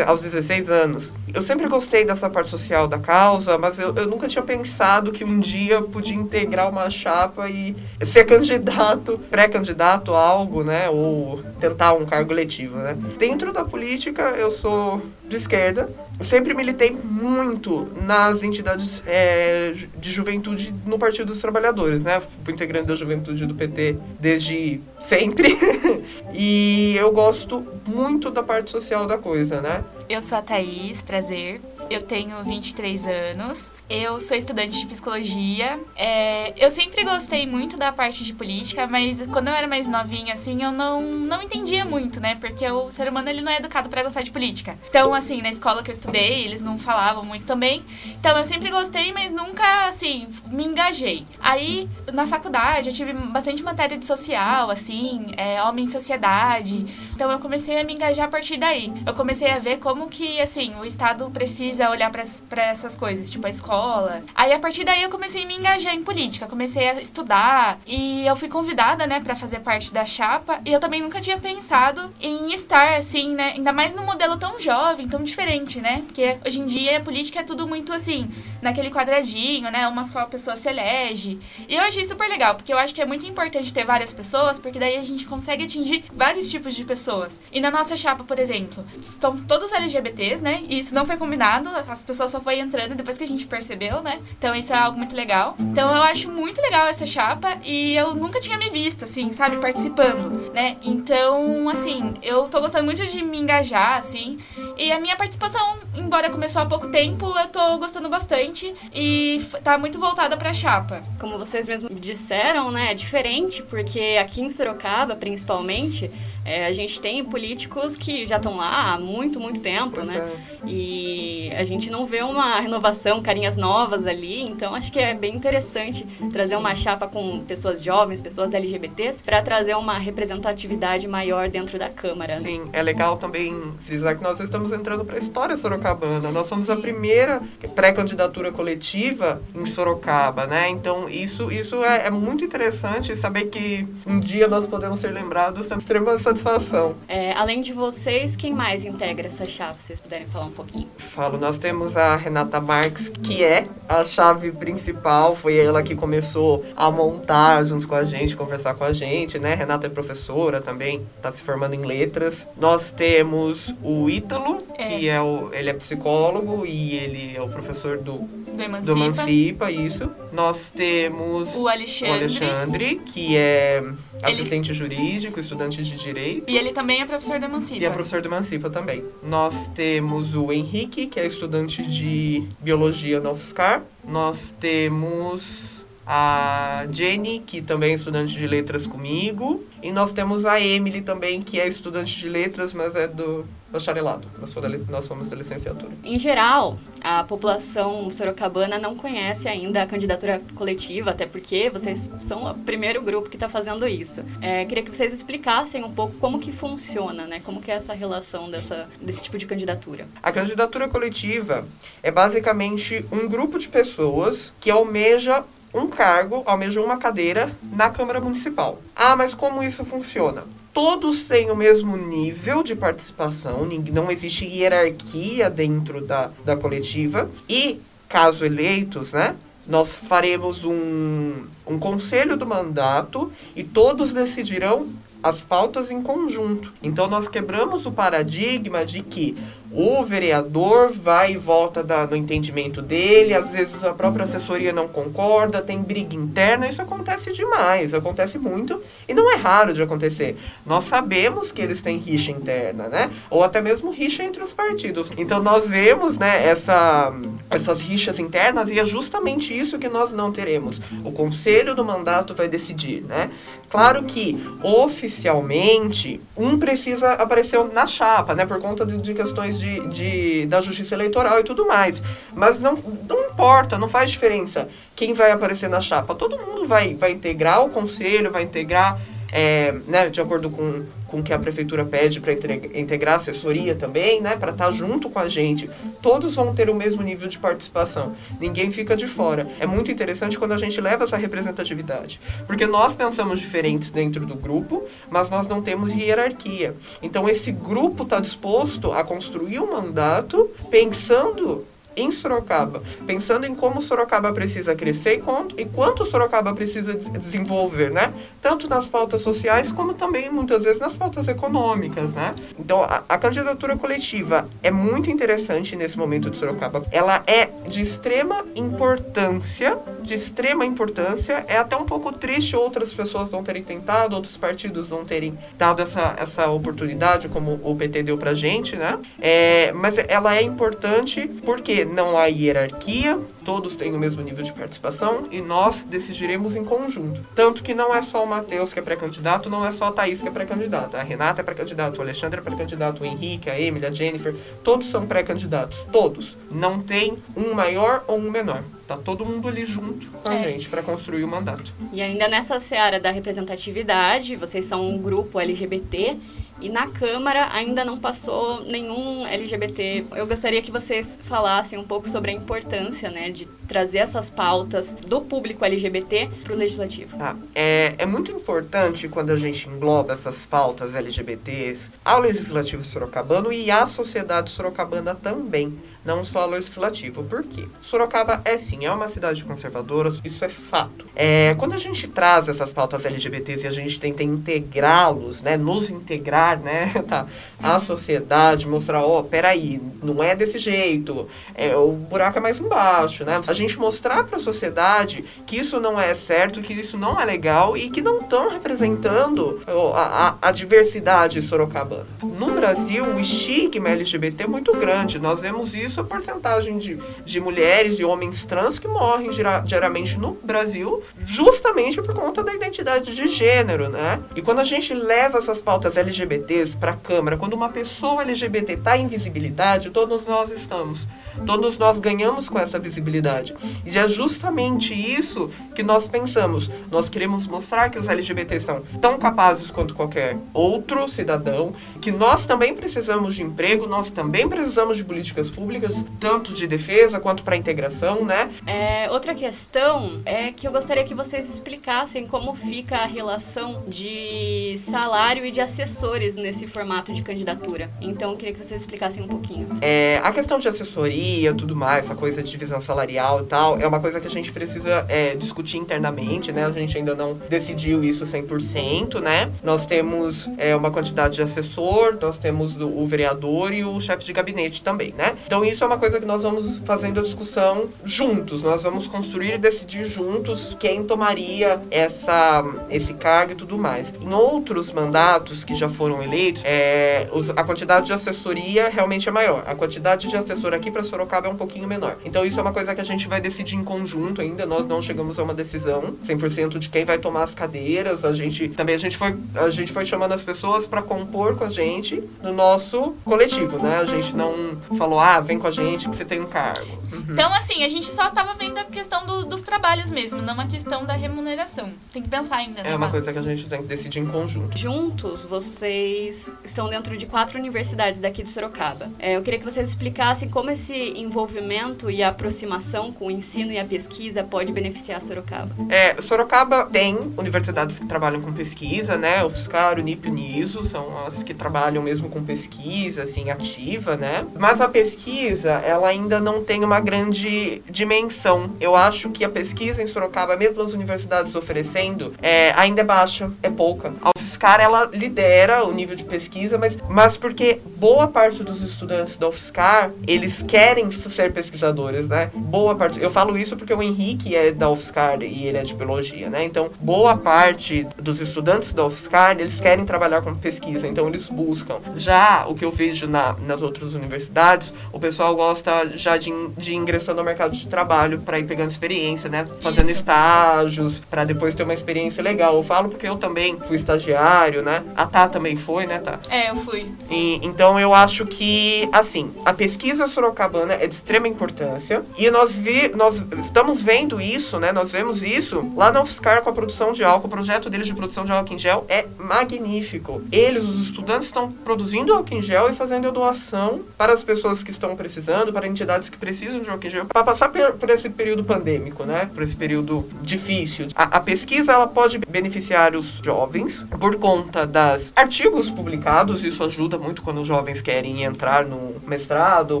aos 0.06 0.20
16 0.22 0.70
anos. 0.70 1.14
Eu 1.34 1.42
sempre 1.42 1.68
gostei 1.68 2.04
dessa 2.04 2.28
parte 2.28 2.50
social 2.50 2.86
da 2.86 2.98
causa, 2.98 3.58
mas 3.58 3.78
eu, 3.78 3.94
eu 3.94 4.06
nunca 4.06 4.28
tinha 4.28 4.42
pensado 4.42 5.12
que 5.12 5.24
um 5.24 5.40
dia 5.40 5.82
podia 5.82 6.14
integrar 6.14 6.68
uma 6.68 6.88
chapa 6.90 7.48
e 7.48 7.74
ser 8.04 8.24
candidato, 8.24 9.18
pré-candidato 9.30 10.14
a 10.14 10.20
algo, 10.20 10.62
né? 10.62 10.88
Ou 10.88 11.42
tentar 11.58 11.94
um 11.94 12.04
cargo 12.04 12.32
eletivo, 12.32 12.76
né? 12.76 12.96
Dentro 13.18 13.52
da 13.52 13.64
política, 13.64 14.22
eu 14.36 14.50
sou 14.50 15.02
de 15.32 15.38
esquerda. 15.38 15.90
Sempre 16.20 16.54
militei 16.54 16.92
muito 16.92 17.88
nas 18.02 18.42
entidades 18.42 19.02
é, 19.06 19.72
de 19.96 20.10
juventude 20.10 20.72
no 20.86 20.98
Partido 20.98 21.26
dos 21.26 21.40
Trabalhadores, 21.40 22.02
né? 22.02 22.20
Fui 22.44 22.52
integrante 22.54 22.86
da 22.86 22.94
juventude 22.94 23.46
do 23.46 23.54
PT 23.54 23.96
desde 24.20 24.80
sempre. 25.00 25.58
e 26.32 26.94
eu 26.96 27.10
gosto 27.12 27.66
muito 27.88 28.30
da 28.30 28.42
parte 28.42 28.70
social 28.70 29.06
da 29.06 29.18
coisa, 29.18 29.60
né? 29.60 29.82
Eu 30.08 30.20
sou 30.20 30.38
a 30.38 30.42
Thaís, 30.42 31.02
prazer. 31.02 31.60
Eu 31.90 32.02
tenho 32.02 32.42
23 32.44 33.06
anos. 33.06 33.72
Eu 33.88 34.20
sou 34.20 34.36
estudante 34.36 34.80
de 34.80 34.86
psicologia. 34.86 35.78
É, 35.96 36.52
eu 36.56 36.70
sempre 36.70 37.04
gostei 37.04 37.46
muito 37.46 37.76
da 37.76 37.92
parte 37.92 38.24
de 38.24 38.32
política, 38.32 38.86
mas 38.86 39.20
quando 39.30 39.48
eu 39.48 39.54
era 39.54 39.66
mais 39.66 39.86
novinha, 39.86 40.34
assim, 40.34 40.62
eu 40.62 40.72
não, 40.72 41.02
não 41.02 41.42
entendia 41.42 41.84
muito, 41.84 42.20
né? 42.20 42.36
Porque 42.36 42.66
o 42.70 42.90
ser 42.90 43.08
humano 43.08 43.28
ele 43.28 43.40
não 43.42 43.52
é 43.52 43.58
educado 43.58 43.88
para 43.88 44.02
gostar 44.02 44.22
de 44.22 44.30
política. 44.30 44.78
Então, 44.88 45.12
assim, 45.22 45.40
na 45.40 45.48
escola 45.50 45.82
que 45.82 45.90
eu 45.90 45.94
estudei, 45.94 46.44
eles 46.44 46.60
não 46.60 46.78
falavam 46.78 47.24
muito 47.24 47.46
também. 47.46 47.82
Então, 48.06 48.36
eu 48.36 48.44
sempre 48.44 48.70
gostei, 48.70 49.12
mas 49.12 49.32
nunca, 49.32 49.86
assim, 49.86 50.28
me 50.46 50.64
engajei. 50.64 51.24
Aí, 51.40 51.88
na 52.12 52.26
faculdade, 52.26 52.90
eu 52.90 52.94
tive 52.94 53.12
bastante 53.12 53.62
matéria 53.62 53.96
de 53.96 54.04
social, 54.04 54.70
assim, 54.70 55.32
é, 55.36 55.62
homem 55.62 55.84
em 55.84 55.88
sociedade. 55.88 56.86
Então, 57.14 57.30
eu 57.30 57.38
comecei 57.38 57.80
a 57.80 57.84
me 57.84 57.94
engajar 57.94 58.26
a 58.26 58.30
partir 58.30 58.56
daí. 58.56 58.92
Eu 59.06 59.14
comecei 59.14 59.50
a 59.50 59.58
ver 59.58 59.78
como 59.78 60.08
que, 60.08 60.40
assim, 60.40 60.74
o 60.76 60.84
Estado 60.84 61.30
precisa 61.30 61.88
olhar 61.88 62.10
para 62.10 62.62
essas 62.64 62.96
coisas, 62.96 63.30
tipo 63.30 63.46
a 63.46 63.50
escola. 63.50 64.22
Aí 64.34 64.52
a 64.52 64.58
partir 64.58 64.84
daí 64.84 65.02
eu 65.02 65.10
comecei 65.10 65.44
a 65.44 65.46
me 65.46 65.56
engajar 65.56 65.94
em 65.94 66.02
política, 66.02 66.46
comecei 66.46 66.88
a 66.88 67.00
estudar 67.00 67.78
e 67.86 68.26
eu 68.26 68.34
fui 68.34 68.48
convidada, 68.48 69.06
né, 69.06 69.20
para 69.20 69.34
fazer 69.34 69.60
parte 69.60 69.92
da 69.92 70.04
chapa. 70.04 70.60
E 70.64 70.72
eu 70.72 70.80
também 70.80 71.00
nunca 71.00 71.20
tinha 71.20 71.38
pensado 71.38 72.12
em 72.20 72.52
estar 72.52 72.94
assim, 72.94 73.34
né, 73.34 73.52
ainda 73.56 73.72
mais 73.72 73.94
num 73.94 74.04
modelo 74.04 74.36
tão 74.36 74.58
jovem, 74.58 75.01
tão 75.08 75.22
diferente, 75.22 75.80
né? 75.80 76.02
Porque 76.06 76.36
hoje 76.46 76.60
em 76.60 76.66
dia 76.66 76.98
a 76.98 77.00
política 77.00 77.40
é 77.40 77.42
tudo 77.42 77.66
muito 77.66 77.92
assim, 77.92 78.30
naquele 78.60 78.90
quadradinho, 78.90 79.70
né? 79.70 79.86
Uma 79.88 80.04
só 80.04 80.24
pessoa 80.24 80.56
se 80.56 80.68
elege. 80.68 81.38
E 81.68 81.74
eu 81.74 81.82
achei 81.82 82.04
super 82.04 82.28
legal, 82.28 82.54
porque 82.54 82.72
eu 82.72 82.78
acho 82.78 82.94
que 82.94 83.00
é 83.00 83.06
muito 83.06 83.26
importante 83.26 83.72
ter 83.72 83.84
várias 83.84 84.12
pessoas, 84.12 84.58
porque 84.58 84.78
daí 84.78 84.96
a 84.96 85.02
gente 85.02 85.26
consegue 85.26 85.64
atingir 85.64 86.04
vários 86.12 86.50
tipos 86.50 86.74
de 86.74 86.84
pessoas. 86.84 87.40
E 87.50 87.60
na 87.60 87.70
nossa 87.70 87.96
chapa, 87.96 88.24
por 88.24 88.38
exemplo, 88.38 88.84
estão 88.98 89.36
todos 89.36 89.72
LGBTs, 89.72 90.42
né? 90.42 90.62
E 90.68 90.78
isso 90.78 90.94
não 90.94 91.04
foi 91.04 91.16
combinado, 91.16 91.70
as 91.88 92.04
pessoas 92.04 92.30
só 92.30 92.40
foi 92.40 92.58
entrando 92.58 92.94
depois 92.94 93.18
que 93.18 93.24
a 93.24 93.26
gente 93.26 93.46
percebeu, 93.46 94.02
né? 94.02 94.20
Então 94.38 94.54
isso 94.54 94.72
é 94.72 94.76
algo 94.76 94.98
muito 94.98 95.16
legal. 95.16 95.56
Então 95.58 95.94
eu 95.94 96.02
acho 96.02 96.30
muito 96.30 96.60
legal 96.60 96.86
essa 96.86 97.06
chapa 97.06 97.58
e 97.64 97.94
eu 97.94 98.14
nunca 98.14 98.40
tinha 98.40 98.58
me 98.58 98.70
visto, 98.70 99.04
assim, 99.04 99.32
sabe, 99.32 99.56
participando, 99.56 100.52
né? 100.52 100.76
Então, 100.82 101.68
assim, 101.68 102.14
eu 102.22 102.48
tô 102.48 102.60
gostando 102.60 102.84
muito 102.84 103.04
de 103.04 103.22
me 103.22 103.38
engajar, 103.38 103.98
assim. 103.98 104.38
E 104.76 104.91
a 104.92 105.00
minha 105.00 105.16
participação, 105.16 105.78
embora 105.96 106.30
começou 106.30 106.62
há 106.62 106.66
pouco 106.66 106.88
tempo, 106.88 107.26
eu 107.38 107.48
tô 107.48 107.78
gostando 107.78 108.08
bastante 108.08 108.74
e 108.94 109.42
tá 109.64 109.78
muito 109.78 109.98
voltada 109.98 110.36
pra 110.36 110.52
chapa. 110.52 111.02
Como 111.18 111.38
vocês 111.38 111.66
mesmos 111.66 111.90
disseram, 112.00 112.70
né, 112.70 112.92
é 112.92 112.94
diferente, 112.94 113.62
porque 113.62 114.18
aqui 114.20 114.40
em 114.40 114.50
Sorocaba, 114.50 115.16
principalmente, 115.16 116.10
é, 116.44 116.66
a 116.66 116.72
gente 116.72 117.00
tem 117.00 117.24
políticos 117.24 117.96
que 117.96 118.26
já 118.26 118.36
estão 118.36 118.56
lá 118.56 118.92
há 118.92 118.98
muito, 118.98 119.38
muito 119.38 119.60
tempo, 119.60 119.92
pois 119.96 120.06
né? 120.06 120.18
É. 120.18 120.52
E 120.66 121.52
a 121.56 121.64
gente 121.64 121.90
não 121.90 122.04
vê 122.04 122.22
uma 122.22 122.58
renovação, 122.58 123.22
carinhas 123.22 123.56
novas 123.56 124.06
ali, 124.06 124.42
então 124.42 124.74
acho 124.74 124.90
que 124.90 124.98
é 124.98 125.14
bem 125.14 125.34
interessante 125.34 126.04
trazer 126.32 126.56
uma 126.56 126.74
chapa 126.74 127.06
com 127.06 127.40
pessoas 127.40 127.82
jovens, 127.82 128.20
pessoas 128.20 128.52
LGBTs, 128.52 129.22
para 129.22 129.40
trazer 129.42 129.76
uma 129.76 129.98
representatividade 129.98 131.06
maior 131.06 131.48
dentro 131.48 131.78
da 131.78 131.88
Câmara. 131.88 132.34
Né? 132.34 132.40
Sim, 132.40 132.60
né? 132.60 132.70
é 132.72 132.82
legal 132.82 133.16
também 133.16 133.72
frisar 133.80 134.16
que 134.16 134.22
nós 134.22 134.40
estamos 134.40 134.72
entrando 134.82 135.04
para 135.04 135.14
a 135.14 135.18
história 135.18 135.56
sorocabana. 135.56 136.32
Nós 136.32 136.46
somos 136.46 136.68
a 136.68 136.74
primeira 136.74 137.40
pré-candidatura 137.76 138.50
coletiva 138.50 139.40
em 139.54 139.64
Sorocaba, 139.64 140.46
né? 140.46 140.68
Então 140.68 141.08
isso, 141.08 141.52
isso 141.52 141.84
é, 141.84 142.08
é, 142.08 142.10
muito 142.10 142.44
interessante 142.44 143.14
saber 143.14 143.46
que 143.46 143.86
um 144.04 144.18
dia 144.18 144.48
nós 144.48 144.66
podemos 144.66 145.00
ser 145.00 145.12
lembrados, 145.12 145.68
temos 145.68 145.84
extrema 145.84 146.18
satisfação. 146.18 146.96
É, 147.06 147.32
além 147.34 147.60
de 147.60 147.72
vocês, 147.72 148.34
quem 148.34 148.52
mais 148.52 148.84
integra 148.84 149.28
essa 149.28 149.46
chave? 149.46 149.80
Se 149.80 149.86
vocês 149.86 150.00
puderem 150.00 150.26
falar 150.26 150.46
um 150.46 150.50
pouquinho. 150.50 150.88
Falo, 150.96 151.38
nós 151.38 151.58
temos 151.58 151.96
a 151.96 152.16
Renata 152.16 152.60
Marques, 152.60 153.08
que 153.08 153.44
é 153.44 153.68
a 153.88 154.04
chave 154.04 154.50
principal, 154.50 155.36
foi 155.36 155.58
ela 155.58 155.82
que 155.82 155.94
começou 155.94 156.64
a 156.76 156.90
montar 156.90 157.62
junto 157.64 157.86
com 157.86 157.94
a 157.94 158.02
gente, 158.02 158.36
conversar 158.36 158.74
com 158.74 158.84
a 158.84 158.92
gente, 158.92 159.38
né? 159.38 159.54
Renata 159.54 159.86
é 159.86 159.90
professora 159.90 160.60
também, 160.60 161.06
está 161.16 161.30
se 161.30 161.42
formando 161.42 161.74
em 161.74 161.84
letras. 161.84 162.48
Nós 162.56 162.90
temos 162.90 163.72
o 163.82 164.10
Ítalo. 164.10 164.58
Que 164.88 165.08
é 165.08 165.20
o, 165.20 165.50
ele 165.52 165.70
é 165.70 165.72
psicólogo 165.72 166.64
e 166.66 166.96
ele 166.96 167.36
é 167.36 167.42
o 167.42 167.48
professor 167.48 167.98
do 167.98 168.42
do 168.52 168.62
Emancipa. 168.62 168.94
do 168.94 169.02
Emancipa. 169.02 169.70
isso. 169.70 170.10
Nós 170.32 170.70
temos 170.70 171.56
o 171.56 171.68
Alexandre, 171.68 172.10
o 172.10 172.14
Alexandre 172.14 172.94
que 173.04 173.36
é 173.36 173.82
assistente 174.22 174.70
ele... 174.70 174.74
jurídico, 174.74 175.40
estudante 175.40 175.82
de 175.82 175.96
direito. 175.96 176.50
E 176.50 176.56
ele 176.56 176.72
também 176.72 177.00
é 177.00 177.06
professor 177.06 177.38
do 177.38 177.46
Emancipa. 177.46 177.80
E 177.80 177.84
é 177.84 177.90
professor 177.90 178.20
do 178.20 178.28
Emancipa 178.28 178.70
também. 178.70 179.04
Nós 179.22 179.68
temos 179.68 180.34
o 180.34 180.52
Henrique, 180.52 181.06
que 181.06 181.18
é 181.18 181.26
estudante 181.26 181.82
de 181.82 182.46
biologia 182.60 183.20
na 183.20 183.30
UFSCar. 183.30 183.82
Nós 184.06 184.54
temos 184.58 185.81
a 186.06 186.86
Jenny, 186.90 187.42
que 187.46 187.62
também 187.62 187.92
é 187.92 187.94
estudante 187.94 188.36
de 188.36 188.46
letras 188.46 188.86
comigo. 188.86 189.64
E 189.82 189.90
nós 189.90 190.12
temos 190.12 190.44
a 190.44 190.60
Emily 190.60 191.00
também, 191.00 191.42
que 191.42 191.60
é 191.60 191.66
estudante 191.66 192.18
de 192.18 192.28
letras, 192.28 192.72
mas 192.72 192.94
é 192.94 193.06
do 193.06 193.46
bacharelado. 193.72 194.28
Nós, 194.38 194.54
nós 194.88 195.04
somos 195.06 195.28
da 195.28 195.36
licenciatura. 195.36 195.90
Em 196.04 196.18
geral, 196.18 196.78
a 197.00 197.24
população 197.24 198.10
sorocabana 198.10 198.78
não 198.78 198.94
conhece 198.94 199.48
ainda 199.48 199.82
a 199.82 199.86
candidatura 199.86 200.42
coletiva, 200.54 201.10
até 201.10 201.26
porque 201.26 201.70
vocês 201.70 202.10
são 202.20 202.44
o 202.44 202.54
primeiro 202.54 203.00
grupo 203.00 203.30
que 203.30 203.36
está 203.36 203.48
fazendo 203.48 203.88
isso. 203.88 204.22
É, 204.42 204.64
queria 204.66 204.84
que 204.84 204.94
vocês 204.94 205.12
explicassem 205.12 205.82
um 205.82 205.90
pouco 205.90 206.14
como 206.16 206.38
que 206.38 206.52
funciona, 206.52 207.26
né? 207.26 207.40
Como 207.42 207.62
que 207.62 207.70
é 207.70 207.74
essa 207.74 207.94
relação 207.94 208.50
dessa, 208.50 208.88
desse 209.00 209.22
tipo 209.22 209.38
de 209.38 209.46
candidatura. 209.46 210.06
A 210.22 210.30
candidatura 210.30 210.86
coletiva 210.88 211.66
é 212.02 212.10
basicamente 212.10 213.04
um 213.10 213.26
grupo 213.26 213.58
de 213.58 213.68
pessoas 213.68 214.52
que 214.60 214.70
almeja 214.70 215.44
um 215.74 215.86
cargo, 215.86 216.42
almeja 216.46 216.80
uma 216.80 216.98
cadeira 216.98 217.54
na 217.72 217.90
Câmara 217.90 218.20
Municipal. 218.20 218.80
Ah, 218.94 219.16
mas 219.16 219.34
como 219.34 219.62
isso 219.62 219.84
funciona? 219.84 220.44
Todos 220.72 221.24
têm 221.24 221.50
o 221.50 221.56
mesmo 221.56 221.96
nível 221.96 222.62
de 222.62 222.74
participação, 222.74 223.66
não 223.92 224.10
existe 224.10 224.46
hierarquia 224.46 225.50
dentro 225.50 226.00
da, 226.00 226.30
da 226.44 226.56
coletiva. 226.56 227.30
E, 227.48 227.80
caso 228.08 228.44
eleitos, 228.44 229.12
né, 229.12 229.36
nós 229.66 229.94
faremos 229.94 230.64
um, 230.64 231.44
um 231.66 231.78
conselho 231.78 232.36
do 232.36 232.46
mandato 232.46 233.30
e 233.54 233.62
todos 233.62 234.12
decidirão 234.12 234.88
as 235.22 235.42
pautas 235.42 235.90
em 235.90 236.02
conjunto. 236.02 236.72
Então 236.82 237.06
nós 237.06 237.28
quebramos 237.28 237.86
o 237.86 237.92
paradigma 237.92 238.84
de 238.84 239.02
que 239.02 239.36
o 239.74 240.04
vereador 240.04 240.92
vai 240.92 241.32
e 241.32 241.36
volta 241.36 241.82
da, 241.82 242.06
no 242.06 242.14
entendimento 242.14 242.82
dele, 242.82 243.34
às 243.34 243.48
vezes 243.48 243.82
a 243.82 243.92
própria 243.92 244.24
assessoria 244.24 244.72
não 244.72 244.86
concorda, 244.86 245.62
tem 245.62 245.82
briga 245.82 246.14
interna, 246.14 246.68
isso 246.68 246.82
acontece 246.82 247.32
demais, 247.32 247.94
acontece 247.94 248.38
muito 248.38 248.82
e 249.08 249.14
não 249.14 249.32
é 249.32 249.36
raro 249.36 249.72
de 249.72 249.82
acontecer. 249.82 250.36
Nós 250.66 250.84
sabemos 250.84 251.50
que 251.52 251.62
eles 251.62 251.80
têm 251.80 251.98
rixa 251.98 252.30
interna, 252.30 252.88
né? 252.88 253.10
Ou 253.30 253.42
até 253.42 253.60
mesmo 253.60 253.90
rixa 253.90 254.22
entre 254.22 254.42
os 254.42 254.52
partidos. 254.52 255.10
Então 255.16 255.42
nós 255.42 255.68
vemos, 255.68 256.18
né, 256.18 256.46
essa, 256.46 257.12
essas 257.50 257.80
rixas 257.80 258.18
internas 258.18 258.70
e 258.70 258.78
é 258.78 258.84
justamente 258.84 259.56
isso 259.58 259.78
que 259.78 259.88
nós 259.88 260.12
não 260.12 260.30
teremos. 260.30 260.80
O 261.04 261.12
conselho 261.12 261.74
do 261.74 261.84
mandato 261.84 262.34
vai 262.34 262.48
decidir, 262.48 263.02
né? 263.02 263.30
Claro 263.70 264.02
que 264.04 264.38
oficialmente 264.62 266.20
um 266.36 266.58
precisa 266.58 267.12
aparecer 267.12 267.62
na 267.72 267.86
chapa, 267.86 268.34
né, 268.34 268.44
por 268.44 268.60
conta 268.60 268.84
de, 268.84 268.98
de 268.98 269.14
questões 269.14 269.61
de, 269.62 269.88
de, 269.88 270.46
da 270.46 270.60
justiça 270.60 270.94
eleitoral 270.94 271.38
e 271.38 271.44
tudo 271.44 271.66
mais. 271.66 272.02
Mas 272.34 272.60
não, 272.60 272.76
não 273.08 273.30
importa, 273.30 273.78
não 273.78 273.88
faz 273.88 274.10
diferença 274.10 274.68
quem 274.96 275.14
vai 275.14 275.30
aparecer 275.30 275.68
na 275.68 275.80
chapa. 275.80 276.14
Todo 276.14 276.38
mundo 276.38 276.66
vai, 276.66 276.94
vai 276.94 277.12
integrar 277.12 277.64
o 277.64 277.70
conselho, 277.70 278.30
vai 278.30 278.42
integrar, 278.42 279.00
é, 279.32 279.72
né, 279.86 280.08
de 280.10 280.20
acordo 280.20 280.50
com 280.50 280.84
com 281.12 281.22
que 281.22 281.30
a 281.30 281.38
prefeitura 281.38 281.84
pede 281.84 282.22
para 282.22 282.32
integrar 282.32 283.16
assessoria 283.16 283.74
também, 283.74 284.22
né, 284.22 284.34
para 284.34 284.50
estar 284.50 284.64
tá 284.64 284.72
junto 284.72 285.10
com 285.10 285.18
a 285.18 285.28
gente. 285.28 285.68
Todos 286.00 286.34
vão 286.36 286.54
ter 286.54 286.70
o 286.70 286.74
mesmo 286.74 287.02
nível 287.02 287.28
de 287.28 287.38
participação. 287.38 288.14
Ninguém 288.40 288.70
fica 288.70 288.96
de 288.96 289.06
fora. 289.06 289.46
É 289.60 289.66
muito 289.66 289.90
interessante 289.90 290.38
quando 290.38 290.52
a 290.52 290.56
gente 290.56 290.80
leva 290.80 291.04
essa 291.04 291.18
representatividade, 291.18 292.18
porque 292.46 292.64
nós 292.64 292.94
pensamos 292.94 293.38
diferentes 293.38 293.90
dentro 293.90 294.24
do 294.24 294.34
grupo, 294.34 294.84
mas 295.10 295.28
nós 295.28 295.46
não 295.46 295.60
temos 295.60 295.94
hierarquia. 295.94 296.74
Então 297.02 297.28
esse 297.28 297.52
grupo 297.52 298.04
está 298.04 298.18
disposto 298.18 298.90
a 298.90 299.04
construir 299.04 299.60
um 299.60 299.70
mandato 299.70 300.50
pensando 300.70 301.66
em 301.96 302.10
Sorocaba, 302.10 302.82
pensando 303.06 303.46
em 303.46 303.54
como 303.54 303.80
Sorocaba 303.80 304.32
precisa 304.32 304.74
crescer 304.74 305.14
e 305.14 305.18
quanto, 305.20 305.60
e 305.60 305.64
quanto 305.64 306.04
Sorocaba 306.04 306.54
precisa 306.54 306.94
desenvolver, 306.94 307.90
né? 307.90 308.12
Tanto 308.40 308.68
nas 308.68 308.86
pautas 308.86 309.22
sociais 309.22 309.70
como 309.72 309.94
também 309.94 310.30
muitas 310.30 310.64
vezes 310.64 310.80
nas 310.80 310.96
pautas 310.96 311.28
econômicas, 311.28 312.14
né? 312.14 312.32
Então 312.58 312.82
a, 312.82 313.04
a 313.08 313.18
candidatura 313.18 313.76
coletiva 313.76 314.48
é 314.62 314.70
muito 314.70 315.10
interessante 315.10 315.76
nesse 315.76 315.96
momento 315.98 316.30
de 316.30 316.36
Sorocaba. 316.36 316.84
Ela 316.90 317.22
é 317.26 317.50
de 317.72 317.80
extrema 317.80 318.44
importância, 318.54 319.78
de 320.02 320.12
extrema 320.12 320.64
importância. 320.66 321.42
É 321.48 321.56
até 321.56 321.74
um 321.74 321.86
pouco 321.86 322.12
triste 322.12 322.54
outras 322.54 322.92
pessoas 322.92 323.30
não 323.30 323.42
terem 323.42 323.62
tentado, 323.62 324.14
outros 324.14 324.36
partidos 324.36 324.90
não 324.90 325.06
terem 325.06 325.38
dado 325.56 325.80
essa, 325.80 326.14
essa 326.18 326.46
oportunidade, 326.48 327.30
como 327.30 327.58
o 327.64 327.74
PT 327.74 328.02
deu 328.02 328.18
pra 328.18 328.34
gente, 328.34 328.76
né? 328.76 328.98
É, 329.18 329.72
mas 329.72 329.96
ela 330.06 330.36
é 330.36 330.42
importante 330.42 331.26
porque 331.46 331.82
não 331.82 332.18
há 332.18 332.26
hierarquia, 332.26 333.18
todos 333.44 333.76
têm 333.76 333.94
o 333.94 333.98
mesmo 333.98 334.22
nível 334.22 334.44
de 334.44 334.52
participação 334.52 335.26
e 335.30 335.40
nós 335.40 335.84
decidiremos 335.84 336.56
em 336.56 336.64
conjunto. 336.64 337.20
Tanto 337.34 337.62
que 337.62 337.74
não 337.74 337.94
é 337.94 338.02
só 338.02 338.24
o 338.24 338.26
Matheus 338.26 338.72
que 338.72 338.78
é 338.78 338.82
pré-candidato, 338.82 339.50
não 339.50 339.64
é 339.64 339.72
só 339.72 339.86
a 339.86 339.92
Thaís 339.92 340.22
que 340.22 340.28
é 340.28 340.30
pré-candidata. 340.30 340.98
A 340.98 341.02
Renata 341.02 341.40
é 341.40 341.44
pré-candidato, 341.44 341.98
o 341.98 342.02
Alexandre 342.02 342.40
é 342.40 342.42
pré-candidato, 342.42 343.02
o 343.02 343.06
Henrique, 343.06 343.50
a 343.50 343.60
Emily, 343.60 343.86
a 343.86 343.92
Jennifer, 343.92 344.34
todos 344.62 344.86
são 344.86 345.06
pré-candidatos. 345.06 345.86
Todos. 345.92 346.36
Não 346.50 346.80
tem 346.80 347.18
um 347.36 347.52
maior 347.54 348.04
ou 348.06 348.18
um 348.18 348.30
menor. 348.30 348.62
Tá 348.86 348.96
todo 348.96 349.24
mundo 349.24 349.48
ali 349.48 349.64
junto 349.64 350.06
com 350.06 350.28
a 350.28 350.34
É. 350.34 350.44
gente 350.44 350.68
para 350.68 350.82
construir 350.82 351.22
o 351.24 351.28
mandato. 351.28 351.72
E 351.92 352.00
ainda 352.02 352.28
nessa 352.28 352.58
seara 352.60 352.98
da 353.00 353.10
representatividade, 353.10 354.36
vocês 354.36 354.64
são 354.64 354.88
um 354.88 354.98
grupo 354.98 355.38
LGBT 355.38 356.16
e 356.60 356.68
na 356.68 356.86
Câmara 356.88 357.48
ainda 357.52 357.84
não 357.84 357.98
passou 357.98 358.62
nenhum 358.64 359.26
LGBT. 359.26 360.04
Eu 360.14 360.26
gostaria 360.26 360.62
que 360.62 360.70
vocês 360.70 361.18
falassem 361.24 361.78
um 361.78 361.84
pouco 361.84 362.08
sobre 362.08 362.30
a 362.30 362.34
importância, 362.34 363.10
né, 363.10 363.30
de 363.30 363.46
trazer 363.66 363.98
essas 363.98 364.28
pautas 364.30 364.94
do 365.06 365.20
público 365.20 365.64
LGBT 365.64 366.28
para 366.44 366.52
o 366.52 366.56
legislativo. 366.56 367.16
Tá. 367.16 367.36
É, 367.54 367.94
é 367.98 368.06
muito 368.06 368.30
importante 368.30 369.08
quando 369.08 369.30
a 369.30 369.36
gente 369.36 369.68
engloba 369.68 370.12
essas 370.12 370.44
pautas 370.46 370.94
LGBTs 370.94 371.90
ao 372.04 372.20
Legislativo 372.20 372.84
Sorocabano 372.84 373.52
e 373.52 373.70
à 373.70 373.86
sociedade 373.86 374.50
sorocabana 374.50 375.14
também. 375.14 375.78
Não 376.04 376.24
só 376.24 376.46
Legislativo. 376.46 377.22
Por 377.22 377.44
quê? 377.44 377.66
Sorocaba 377.80 378.42
é 378.44 378.56
sim, 378.56 378.84
é 378.84 378.92
uma 378.92 379.08
cidade 379.08 379.44
conservadora, 379.44 380.12
isso 380.24 380.44
é 380.44 380.48
fato. 380.48 381.06
É, 381.14 381.54
quando 381.58 381.74
a 381.74 381.78
gente 381.78 382.08
traz 382.08 382.48
essas 382.48 382.70
pautas 382.70 383.04
LGBTs 383.04 383.64
e 383.64 383.68
a 383.68 383.70
gente 383.70 384.00
tenta 384.00 384.22
integrá-los, 384.22 385.42
né? 385.42 385.56
Nos 385.56 385.90
integrar, 385.90 386.60
né? 386.60 386.92
Tá, 387.12 387.26
à 387.62 387.78
sociedade, 387.78 388.66
mostrar, 388.66 389.04
ó, 389.04 389.22
peraí, 389.22 389.82
não 390.02 390.22
é 390.22 390.34
desse 390.34 390.58
jeito. 390.58 391.28
É, 391.54 391.76
o 391.76 391.92
buraco 391.92 392.38
é 392.38 392.40
mais 392.40 392.58
embaixo, 392.58 393.24
né? 393.24 393.40
A 393.46 393.52
gente 393.52 393.78
mostrar 393.78 394.24
para 394.24 394.36
a 394.36 394.40
sociedade 394.40 395.24
que 395.44 395.56
isso 395.56 395.78
não 395.80 396.00
é 396.00 396.14
certo, 396.14 396.62
que 396.62 396.72
isso 396.72 396.96
não 396.96 397.20
é 397.20 397.24
legal 397.24 397.76
e 397.76 397.90
que 397.90 398.00
não 398.00 398.20
estão 398.20 398.48
representando 398.48 399.60
a, 399.94 400.28
a, 400.28 400.48
a 400.48 400.52
diversidade 400.52 401.42
sorocabana. 401.42 402.06
No 402.22 402.52
Brasil, 402.52 403.04
o 403.04 403.20
estigma 403.20 403.90
LGBT 403.90 404.44
é 404.44 404.46
muito 404.46 404.72
grande. 404.74 405.18
Nós 405.18 405.42
vemos 405.42 405.74
isso 405.74 405.91
a 406.00 406.04
porcentagem 406.04 406.78
de, 406.78 406.98
de 407.24 407.40
mulheres 407.40 407.98
e 407.98 408.04
homens 408.04 408.44
trans 408.44 408.78
que 408.78 408.88
morrem 408.88 409.30
diariamente 409.64 410.18
no 410.18 410.32
Brasil, 410.42 411.02
justamente 411.20 412.00
por 412.00 412.14
conta 412.14 412.42
da 412.42 412.54
identidade 412.54 413.14
de 413.14 413.26
gênero, 413.28 413.88
né? 413.88 414.20
E 414.34 414.42
quando 414.42 414.60
a 414.60 414.64
gente 414.64 414.94
leva 414.94 415.38
essas 415.38 415.60
pautas 415.60 415.96
LGBTs 415.96 416.76
para 416.76 416.92
a 416.92 416.96
Câmara, 416.96 417.36
quando 417.36 417.54
uma 417.54 417.68
pessoa 417.68 418.22
LGBT 418.22 418.74
está 418.74 418.96
em 418.96 419.06
visibilidade, 419.06 419.90
todos 419.90 420.26
nós 420.26 420.50
estamos. 420.50 421.08
Todos 421.46 421.78
nós 421.78 421.98
ganhamos 421.98 422.48
com 422.48 422.58
essa 422.58 422.78
visibilidade. 422.78 423.54
E 423.84 423.98
é 423.98 424.08
justamente 424.08 424.94
isso 424.94 425.50
que 425.74 425.82
nós 425.82 426.06
pensamos. 426.06 426.70
Nós 426.90 427.08
queremos 427.08 427.46
mostrar 427.46 427.90
que 427.90 427.98
os 427.98 428.08
LGBTs 428.08 428.66
são 428.66 428.82
tão 429.00 429.18
capazes 429.18 429.70
quanto 429.70 429.94
qualquer 429.94 430.38
outro 430.52 431.08
cidadão, 431.08 431.72
que 432.00 432.12
nós 432.12 432.44
também 432.44 432.74
precisamos 432.74 433.34
de 433.34 433.42
emprego, 433.42 433.86
nós 433.86 434.10
também 434.10 434.48
precisamos 434.48 434.96
de 434.96 435.04
políticas 435.04 435.50
públicas, 435.50 435.81
tanto 436.20 436.52
de 436.52 436.66
defesa 436.66 437.20
quanto 437.20 437.42
para 437.42 437.56
integração, 437.56 438.24
né? 438.24 438.50
É, 438.66 439.10
outra 439.10 439.34
questão 439.34 440.20
é 440.24 440.52
que 440.52 440.66
eu 440.66 440.72
gostaria 440.72 441.04
que 441.04 441.14
vocês 441.14 441.48
explicassem 441.48 442.26
como 442.26 442.54
fica 442.54 442.96
a 442.96 443.06
relação 443.06 443.82
de 443.86 444.80
salário 444.90 445.44
e 445.44 445.50
de 445.50 445.60
assessores 445.60 446.36
nesse 446.36 446.66
formato 446.66 447.12
de 447.12 447.22
candidatura. 447.22 447.90
Então, 448.00 448.32
eu 448.32 448.36
queria 448.36 448.54
que 448.54 448.64
vocês 448.64 448.80
explicassem 448.80 449.22
um 449.22 449.28
pouquinho. 449.28 449.68
É, 449.80 450.20
a 450.22 450.32
questão 450.32 450.58
de 450.58 450.68
assessoria, 450.68 451.54
tudo 451.54 451.74
mais, 451.74 452.04
essa 452.04 452.14
coisa 452.14 452.42
de 452.42 452.50
divisão 452.50 452.80
salarial 452.80 453.42
e 453.42 453.46
tal, 453.46 453.78
é 453.78 453.86
uma 453.86 454.00
coisa 454.00 454.20
que 454.20 454.26
a 454.26 454.30
gente 454.30 454.52
precisa 454.52 455.06
é, 455.08 455.34
discutir 455.34 455.78
internamente, 455.78 456.52
né? 456.52 456.66
A 456.66 456.70
gente 456.70 456.96
ainda 456.96 457.14
não 457.14 457.34
decidiu 457.34 458.02
isso 458.04 458.24
100%, 458.24 459.20
né? 459.20 459.50
Nós 459.62 459.86
temos 459.86 460.48
é, 460.58 460.74
uma 460.74 460.90
quantidade 460.90 461.36
de 461.36 461.42
assessor, 461.42 462.18
nós 462.20 462.38
temos 462.38 462.76
o, 462.76 462.88
o 462.88 463.06
vereador 463.06 463.72
e 463.72 463.84
o 463.84 463.98
chefe 464.00 464.24
de 464.24 464.32
gabinete 464.32 464.82
também, 464.82 465.12
né? 465.16 465.36
Então 465.46 465.64
isso 465.72 465.84
é 465.84 465.86
uma 465.86 465.98
coisa 465.98 466.20
que 466.20 466.26
nós 466.26 466.42
vamos 466.42 466.78
fazendo 466.84 467.20
a 467.20 467.22
discussão 467.22 467.88
juntos, 468.04 468.62
nós 468.62 468.82
vamos 468.82 469.06
construir 469.06 469.54
e 469.54 469.58
decidir 469.58 470.04
juntos 470.04 470.76
quem 470.78 471.04
tomaria 471.04 471.80
essa, 471.90 472.64
esse 472.90 473.14
cargo 473.14 473.52
e 473.52 473.54
tudo 473.54 473.78
mais. 473.78 474.12
Em 474.20 474.32
outros 474.32 474.92
mandatos 474.92 475.64
que 475.64 475.74
já 475.74 475.88
foram 475.88 476.22
eleitos, 476.22 476.62
é, 476.64 477.28
os- 477.32 477.50
a 477.50 477.64
quantidade 477.64 478.06
de 478.06 478.12
assessoria 478.12 478.88
realmente 478.88 479.28
é 479.28 479.32
maior. 479.32 479.64
A 479.66 479.74
quantidade 479.74 480.28
de 480.28 480.36
assessor 480.36 480.72
aqui 480.74 480.90
para 480.90 481.02
Sorocaba 481.04 481.48
é 481.48 481.50
um 481.50 481.56
pouquinho 481.56 481.86
menor. 481.88 482.16
Então 482.24 482.44
isso 482.44 482.58
é 482.58 482.62
uma 482.62 482.72
coisa 482.72 482.94
que 482.94 483.00
a 483.00 483.04
gente 483.04 483.28
vai 483.28 483.40
decidir 483.40 483.76
em 483.76 483.84
conjunto 483.84 484.40
ainda. 484.40 484.66
Nós 484.66 484.86
não 484.86 485.00
chegamos 485.00 485.38
a 485.38 485.42
uma 485.42 485.54
decisão 485.54 486.14
100% 486.24 486.78
de 486.78 486.88
quem 486.88 487.04
vai 487.04 487.18
tomar 487.18 487.44
as 487.44 487.54
cadeiras. 487.54 488.24
A 488.24 488.32
gente 488.32 488.68
também 488.68 488.94
a 488.94 488.98
gente 488.98 489.16
foi 489.16 489.34
a 489.54 489.70
gente 489.70 489.92
foi 489.92 490.04
chamando 490.04 490.32
as 490.32 490.44
pessoas 490.44 490.86
para 490.86 491.02
compor 491.02 491.56
com 491.56 491.64
a 491.64 491.70
gente 491.70 492.22
no 492.42 492.52
nosso 492.52 493.14
coletivo, 493.24 493.78
né? 493.78 493.98
A 493.98 494.04
gente 494.04 494.34
não 494.36 494.76
falou: 494.96 495.18
"Ah, 495.18 495.40
vem 495.40 495.58
com 495.62 495.68
a 495.68 495.70
gente 495.70 496.08
que 496.08 496.16
você 496.16 496.24
tem 496.24 496.40
um 496.40 496.46
cargo". 496.46 496.86
Então, 497.30 497.50
assim, 497.54 497.82
a 497.84 497.88
gente 497.88 498.06
só 498.06 498.28
tava 498.30 498.54
vendo 498.54 498.76
a 498.78 498.84
questão 498.84 499.24
do- 499.24 499.44
dos 499.46 499.62
trabalhos 499.62 500.10
mesmo, 500.10 500.42
não 500.42 500.58
a 500.60 500.66
questão 500.66 501.04
da 501.04 501.14
remuneração. 501.14 501.90
Tem 502.12 502.20
que 502.22 502.28
pensar 502.28 502.56
ainda, 502.56 502.82
né? 502.82 502.90
É 502.92 502.96
uma 502.96 503.08
coisa 503.10 503.32
que 503.32 503.38
a 503.38 503.42
gente 503.42 503.68
tem 503.68 503.80
que 503.80 503.86
decidir 503.88 504.18
em 504.20 504.26
conjunto. 504.26 504.76
Juntos, 504.76 505.44
vocês 505.46 506.54
estão 506.64 506.88
dentro 506.88 507.16
de 507.16 507.26
quatro 507.26 507.58
universidades 507.58 508.20
daqui 508.20 508.42
de 508.42 508.50
Sorocaba. 508.50 509.10
É, 509.18 509.36
eu 509.36 509.42
queria 509.42 509.58
que 509.58 509.64
vocês 509.64 509.88
explicassem 509.88 510.48
como 510.48 510.70
esse 510.70 510.94
envolvimento 511.16 512.10
e 512.10 512.22
a 512.22 512.28
aproximação 512.28 513.12
com 513.12 513.26
o 513.26 513.30
ensino 513.30 513.72
e 513.72 513.78
a 513.78 513.84
pesquisa 513.84 514.42
pode 514.42 514.72
beneficiar 514.72 515.20
Sorocaba. 515.22 515.70
É, 515.88 516.20
Sorocaba 516.20 516.86
tem 516.86 517.16
universidades 517.38 517.98
que 517.98 518.06
trabalham 518.06 518.40
com 518.40 518.52
pesquisa, 518.52 519.16
né? 519.16 519.44
O 519.44 519.50
FSCar, 519.50 519.98
o 519.98 520.02
NIP 520.02 520.26
e 520.28 520.30
o 520.30 520.34
NISO 520.34 520.84
são 520.84 521.24
as 521.26 521.42
que 521.42 521.54
trabalham 521.54 522.02
mesmo 522.02 522.28
com 522.28 522.42
pesquisa, 522.42 523.22
assim, 523.22 523.50
ativa, 523.50 524.16
né? 524.16 524.46
Mas 524.58 524.80
a 524.80 524.88
pesquisa, 524.88 525.51
ela 525.84 526.08
ainda 526.08 526.40
não 526.40 526.62
tem 526.62 526.84
uma 526.84 527.00
grande 527.00 527.82
dimensão. 527.88 528.70
Eu 528.80 528.96
acho 528.96 529.30
que 529.30 529.44
a 529.44 529.48
pesquisa 529.48 530.02
em 530.02 530.06
Sorocaba, 530.06 530.56
mesmo 530.56 530.82
as 530.82 530.92
universidades 530.92 531.54
oferecendo, 531.54 532.32
é, 532.42 532.72
ainda 532.76 533.02
é 533.02 533.04
baixa, 533.04 533.50
é 533.62 533.70
pouca. 533.70 534.12
A 534.20 534.30
UFSCar, 534.36 534.80
ela 534.80 535.10
lidera 535.12 535.84
o 535.84 535.92
nível 535.92 536.16
de 536.16 536.24
pesquisa, 536.24 536.78
mas, 536.78 536.98
mas 537.08 537.36
porque 537.36 537.80
boa 537.96 538.26
parte 538.26 538.62
dos 538.62 538.82
estudantes 538.82 539.36
da 539.36 539.48
UFSCar, 539.48 540.10
eles 540.26 540.62
querem 540.62 541.10
ser 541.10 541.52
pesquisadores, 541.52 542.28
né? 542.28 542.50
Boa 542.54 542.94
parte. 542.94 543.20
Eu 543.20 543.30
falo 543.30 543.56
isso 543.56 543.76
porque 543.76 543.94
o 543.94 544.02
Henrique 544.02 544.54
é 544.54 544.72
da 544.72 544.90
UFSCar 544.90 545.42
e 545.42 545.66
ele 545.66 545.78
é 545.78 545.84
de 545.84 545.94
biologia, 545.94 546.48
né? 546.48 546.64
Então, 546.64 546.90
boa 547.00 547.36
parte 547.36 548.06
dos 548.16 548.40
estudantes 548.40 548.92
da 548.92 549.06
UFSCar, 549.06 549.56
eles 549.58 549.80
querem 549.80 550.04
trabalhar 550.04 550.42
com 550.42 550.54
pesquisa, 550.54 551.06
então 551.06 551.28
eles 551.28 551.48
buscam. 551.48 551.98
Já 552.14 552.66
o 552.66 552.74
que 552.74 552.84
eu 552.84 552.90
vejo 552.90 553.26
na, 553.26 553.54
nas 553.66 553.82
outras 553.82 554.14
universidades, 554.14 554.92
o 555.12 555.20
pessoal 555.20 555.41
gosta 555.50 556.10
já 556.14 556.36
de, 556.36 556.50
de 556.76 556.94
ingressar 556.94 557.34
no 557.34 557.42
mercado 557.42 557.72
de 557.72 557.86
trabalho 557.88 558.40
para 558.40 558.58
ir 558.58 558.64
pegando 558.64 558.90
experiência, 558.90 559.48
né? 559.50 559.64
Fazendo 559.80 560.04
Isso. 560.04 560.20
estágios, 560.20 561.20
para 561.20 561.44
depois 561.44 561.74
ter 561.74 561.82
uma 561.82 561.94
experiência 561.94 562.42
legal. 562.42 562.76
Eu 562.76 562.82
falo 562.82 563.08
porque 563.08 563.26
eu 563.26 563.36
também 563.36 563.78
fui 563.86 563.96
estagiário, 563.96 564.82
né? 564.82 565.02
A 565.16 565.26
Tá 565.26 565.48
também 565.48 565.76
foi, 565.76 566.06
né, 566.06 566.18
Tá? 566.18 566.38
É, 566.50 566.70
eu 566.70 566.76
fui. 566.76 567.06
E, 567.30 567.58
então 567.66 567.98
eu 567.98 568.12
acho 568.14 568.44
que, 568.46 569.08
assim, 569.12 569.52
a 569.64 569.72
pesquisa 569.72 570.28
sorocabana 570.28 570.94
é 570.94 571.06
de 571.06 571.14
extrema 571.14 571.48
importância. 571.48 572.22
E 572.38 572.50
nós, 572.50 572.74
vi, 572.76 573.08
nós 573.14 573.42
estamos 573.58 574.02
vendo 574.02 574.40
isso, 574.40 574.78
né? 574.78 574.92
Nós 574.92 575.10
vemos 575.10 575.42
isso 575.42 575.90
lá 575.96 576.12
na 576.12 576.22
UFSCar 576.22 576.62
com 576.62 576.70
a 576.70 576.72
produção 576.72 577.12
de 577.12 577.24
álcool. 577.24 577.46
O 577.46 577.50
projeto 577.50 577.88
deles 577.90 578.06
de 578.06 578.14
produção 578.14 578.44
de 578.44 578.52
álcool 578.52 578.74
em 578.74 578.78
gel 578.78 579.04
é 579.08 579.26
magnífico. 579.38 580.42
Eles, 580.52 580.84
os 580.84 581.00
estudantes, 581.02 581.46
estão 581.46 581.72
produzindo 581.72 582.32
álcool 582.32 582.54
em 582.54 582.62
gel 582.62 582.90
e 582.90 582.94
fazendo 582.94 583.28
a 583.28 583.30
doação 583.30 584.02
para 584.16 584.32
as 584.32 584.44
pessoas 584.44 584.82
que 584.82 584.90
estão 584.90 585.16
precisando, 585.22 585.72
para 585.72 585.86
entidades 585.86 586.28
que 586.28 586.36
precisam 586.36 586.80
de 586.80 587.10
gel, 587.10 587.26
para 587.26 587.44
passar 587.44 587.68
por, 587.68 588.10
esse 588.10 588.28
período 588.28 588.64
pandêmico, 588.64 589.24
né? 589.24 589.48
Por 589.54 589.62
esse 589.62 589.76
período 589.76 590.26
difícil. 590.42 591.06
A, 591.14 591.36
a 591.36 591.40
pesquisa, 591.40 591.92
ela 591.92 592.08
pode 592.08 592.38
beneficiar 592.38 593.14
os 593.14 593.40
jovens 593.42 594.04
por 594.18 594.34
conta 594.36 594.84
das 594.84 595.32
artigos 595.36 595.88
publicados. 595.90 596.64
Isso 596.64 596.82
ajuda 596.82 597.18
muito 597.18 597.40
quando 597.42 597.60
os 597.60 597.68
jovens 597.68 598.02
querem 598.02 598.42
entrar 598.42 598.84
no 598.84 599.14
mestrado, 599.26 600.00